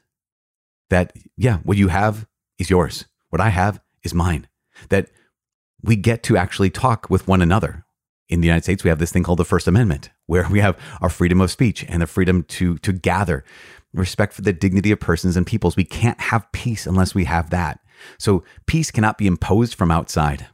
That, 0.89 1.13
yeah, 1.37 1.57
what 1.57 1.77
you 1.77 1.89
have 1.89 2.27
is 2.57 2.69
yours. 2.69 3.05
What 3.29 3.41
I 3.41 3.49
have 3.49 3.79
is 4.03 4.13
mine. 4.13 4.47
That 4.89 5.09
we 5.83 5.95
get 5.95 6.23
to 6.23 6.37
actually 6.37 6.71
talk 6.71 7.09
with 7.09 7.27
one 7.27 7.41
another. 7.41 7.85
In 8.27 8.41
the 8.41 8.47
United 8.47 8.63
States, 8.63 8.83
we 8.83 8.89
have 8.89 8.99
this 8.99 9.11
thing 9.11 9.23
called 9.23 9.39
the 9.39 9.45
First 9.45 9.67
Amendment, 9.67 10.11
where 10.27 10.47
we 10.49 10.59
have 10.59 10.77
our 11.01 11.09
freedom 11.09 11.41
of 11.41 11.49
speech 11.49 11.83
and 11.87 12.01
the 12.01 12.07
freedom 12.07 12.43
to, 12.43 12.77
to 12.79 12.93
gather, 12.93 13.43
respect 13.93 14.33
for 14.33 14.41
the 14.41 14.53
dignity 14.53 14.91
of 14.91 14.99
persons 14.99 15.35
and 15.35 15.45
peoples. 15.45 15.75
We 15.75 15.83
can't 15.83 16.19
have 16.19 16.51
peace 16.51 16.85
unless 16.85 17.15
we 17.15 17.25
have 17.25 17.49
that. 17.49 17.79
So 18.17 18.43
peace 18.65 18.91
cannot 18.91 19.17
be 19.17 19.27
imposed 19.27 19.75
from 19.75 19.91
outside. 19.91 20.47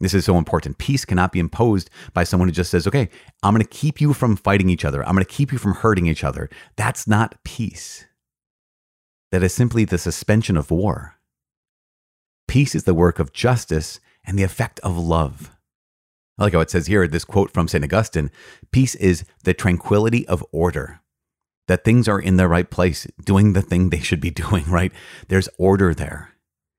This 0.00 0.14
is 0.14 0.24
so 0.24 0.38
important. 0.38 0.78
Peace 0.78 1.04
cannot 1.04 1.32
be 1.32 1.40
imposed 1.40 1.90
by 2.14 2.24
someone 2.24 2.48
who 2.48 2.52
just 2.52 2.70
says, 2.70 2.86
okay, 2.86 3.08
I'm 3.42 3.52
going 3.52 3.64
to 3.64 3.68
keep 3.68 4.00
you 4.00 4.12
from 4.12 4.36
fighting 4.36 4.70
each 4.70 4.84
other. 4.84 5.04
I'm 5.04 5.14
going 5.14 5.24
to 5.24 5.30
keep 5.30 5.52
you 5.52 5.58
from 5.58 5.74
hurting 5.74 6.06
each 6.06 6.22
other. 6.22 6.48
That's 6.76 7.08
not 7.08 7.42
peace. 7.44 8.06
That 9.32 9.42
is 9.42 9.52
simply 9.52 9.84
the 9.84 9.98
suspension 9.98 10.56
of 10.56 10.70
war. 10.70 11.16
Peace 12.46 12.74
is 12.74 12.84
the 12.84 12.94
work 12.94 13.18
of 13.18 13.32
justice 13.32 14.00
and 14.24 14.38
the 14.38 14.44
effect 14.44 14.78
of 14.80 14.96
love. 14.96 15.54
I 16.38 16.44
like 16.44 16.52
how 16.52 16.60
it 16.60 16.70
says 16.70 16.86
here, 16.86 17.06
this 17.08 17.24
quote 17.24 17.52
from 17.52 17.66
St. 17.66 17.84
Augustine 17.84 18.30
Peace 18.70 18.94
is 18.94 19.24
the 19.42 19.52
tranquility 19.52 20.26
of 20.28 20.44
order, 20.52 21.00
that 21.68 21.84
things 21.84 22.08
are 22.08 22.18
in 22.18 22.36
their 22.36 22.48
right 22.48 22.68
place, 22.68 23.06
doing 23.24 23.52
the 23.52 23.62
thing 23.62 23.88
they 23.88 24.00
should 24.00 24.20
be 24.20 24.30
doing, 24.44 24.64
right? 24.66 24.92
There's 25.28 25.48
order 25.58 25.94
there. 25.94 26.32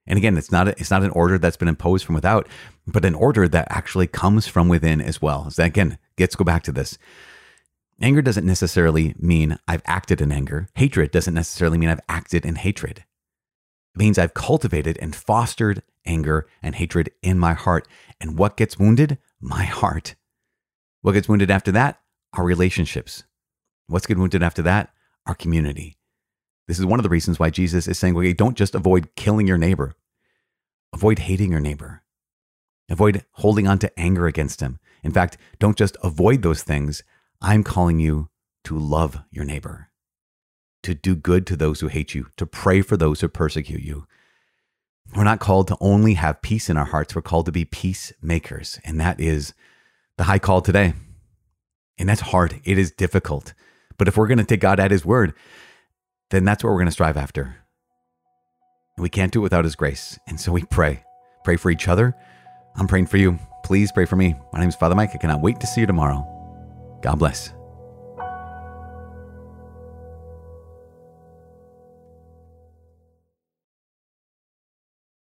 And 0.06 0.18
again, 0.18 0.38
it's 0.38 0.52
not, 0.52 0.68
a, 0.68 0.72
it's 0.72 0.92
not 0.92 1.04
an 1.04 1.12
order 1.12 1.38
that's 1.38 1.58
been 1.58 1.68
imposed 1.68 2.04
from 2.04 2.16
without, 2.16 2.48
but 2.88 3.06
an 3.06 3.14
order 3.14 3.48
that 3.48 3.68
actually 3.70 4.08
comes 4.08 4.48
from 4.48 4.68
within 4.68 5.02
as 5.02 5.22
well. 5.22 5.52
So 5.52 5.64
again, 5.64 6.00
let's 6.20 6.36
go 6.36 6.44
back 6.44 6.64
to 6.64 6.72
this. 6.72 6.98
Anger 8.02 8.22
doesn't 8.22 8.46
necessarily 8.46 9.14
mean 9.20 9.58
I've 9.68 9.84
acted 9.86 10.20
in 10.20 10.32
anger. 10.32 10.68
Hatred 10.74 11.12
doesn't 11.12 11.34
necessarily 11.34 11.78
mean 11.78 11.90
I've 11.90 12.00
acted 12.10 12.46
in 12.46 12.56
hatred. 12.56 13.00
It 13.96 14.00
means 14.00 14.18
I've 14.18 14.34
cultivated 14.34 14.98
and 15.00 15.16
fostered 15.16 15.84
anger 16.06 16.48
and 16.64 16.76
hatred 16.76 17.12
in 17.22 17.38
my 17.38 17.54
heart. 17.54 17.88
And 18.20 18.38
what 18.38 18.58
gets 18.58 18.80
wounded? 18.80 19.20
My 19.40 19.64
heart. 19.64 20.16
What 21.02 21.12
gets 21.12 21.30
wounded 21.30 21.52
after 21.52 21.72
that? 21.74 22.00
Our 22.34 22.46
relationships. 22.46 23.24
What's 23.90 24.06
getting 24.06 24.22
wounded 24.22 24.44
after 24.44 24.62
that? 24.64 24.94
Our 25.26 25.36
community. 25.36 25.98
This 26.68 26.80
is 26.80 26.86
one 26.86 27.00
of 27.00 27.04
the 27.04 27.10
reasons 27.10 27.40
why 27.40 27.50
Jesus 27.50 27.88
is 27.88 27.98
saying, 27.98 28.16
okay, 28.16 28.34
don't 28.34 28.58
just 28.58 28.76
avoid 28.76 29.16
killing 29.16 29.48
your 29.48 29.58
neighbor, 29.58 29.96
avoid 30.94 31.20
hating 31.20 31.52
your 31.52 31.60
neighbor, 31.60 32.04
avoid 32.90 33.26
holding 33.34 33.68
on 33.68 33.80
to 33.80 34.00
anger 34.00 34.28
against 34.28 34.62
him. 34.62 34.80
In 35.04 35.12
fact, 35.12 35.38
don't 35.58 35.78
just 35.78 35.98
avoid 36.04 36.44
those 36.44 36.62
things. 36.62 37.04
I'm 37.42 37.64
calling 37.64 38.00
you 38.00 38.30
to 38.66 38.78
love 38.78 39.24
your 39.32 39.46
neighbor 39.46 39.90
to 40.84 40.94
do 40.94 41.16
good 41.16 41.46
to 41.48 41.56
those 41.56 41.80
who 41.80 41.88
hate 41.88 42.14
you, 42.16 42.28
to 42.38 42.46
pray 42.46 42.82
for 42.82 42.98
those 42.98 43.22
who 43.22 43.28
persecute 43.28 43.82
you. 43.82 44.06
We're 45.16 45.24
not 45.24 45.40
called 45.40 45.68
to 45.70 45.78
only 45.82 46.14
have 46.14 46.42
peace 46.42 46.70
in 46.70 46.78
our 46.78 46.86
hearts, 46.86 47.16
we're 47.16 47.22
called 47.22 47.48
to 47.48 47.52
be 47.52 47.66
peacemakers. 47.66 48.80
And 48.84 49.00
that 49.00 49.20
is 49.20 49.54
the 50.18 50.26
high 50.26 50.40
call 50.40 50.62
today. 50.62 50.94
And 51.98 52.08
that's 52.08 52.22
hard, 52.22 52.62
it 52.64 52.78
is 52.78 52.92
difficult. 52.92 53.54
But 54.00 54.08
if 54.08 54.18
we're 54.18 54.28
going 54.28 54.40
to 54.40 54.44
take 54.44 54.62
God 54.62 54.80
at 54.80 54.90
His 54.90 55.06
word, 55.06 55.36
then 56.32 56.46
that's 56.46 56.64
what 56.64 56.72
we're 56.72 56.78
going 56.78 56.88
to 56.88 56.92
strive 56.92 57.18
after. 57.18 57.58
And 58.98 59.04
we 59.04 59.10
can't 59.10 59.32
do 59.32 59.40
it 59.40 59.44
without 59.44 59.66
His 59.66 59.76
grace. 59.76 60.18
And 60.28 60.40
so 60.40 60.52
we 60.52 60.64
pray. 60.64 61.04
Pray 61.44 61.58
for 61.58 61.70
each 61.70 61.88
other. 61.88 62.16
I'm 62.76 62.88
praying 62.88 63.08
for 63.08 63.18
you. 63.18 63.38
Please 63.64 63.92
pray 63.92 64.06
for 64.06 64.16
me. 64.16 64.34
My 64.54 64.60
name 64.60 64.70
is 64.70 64.76
Father 64.76 64.96
Mike. 64.96 65.12
I 65.14 65.18
cannot 65.18 65.42
wait 65.42 65.60
to 65.60 65.68
see 65.68 65.82
you 65.82 65.88
tomorrow. 65.88 66.26
God 67.04 67.20
bless. 67.20 67.54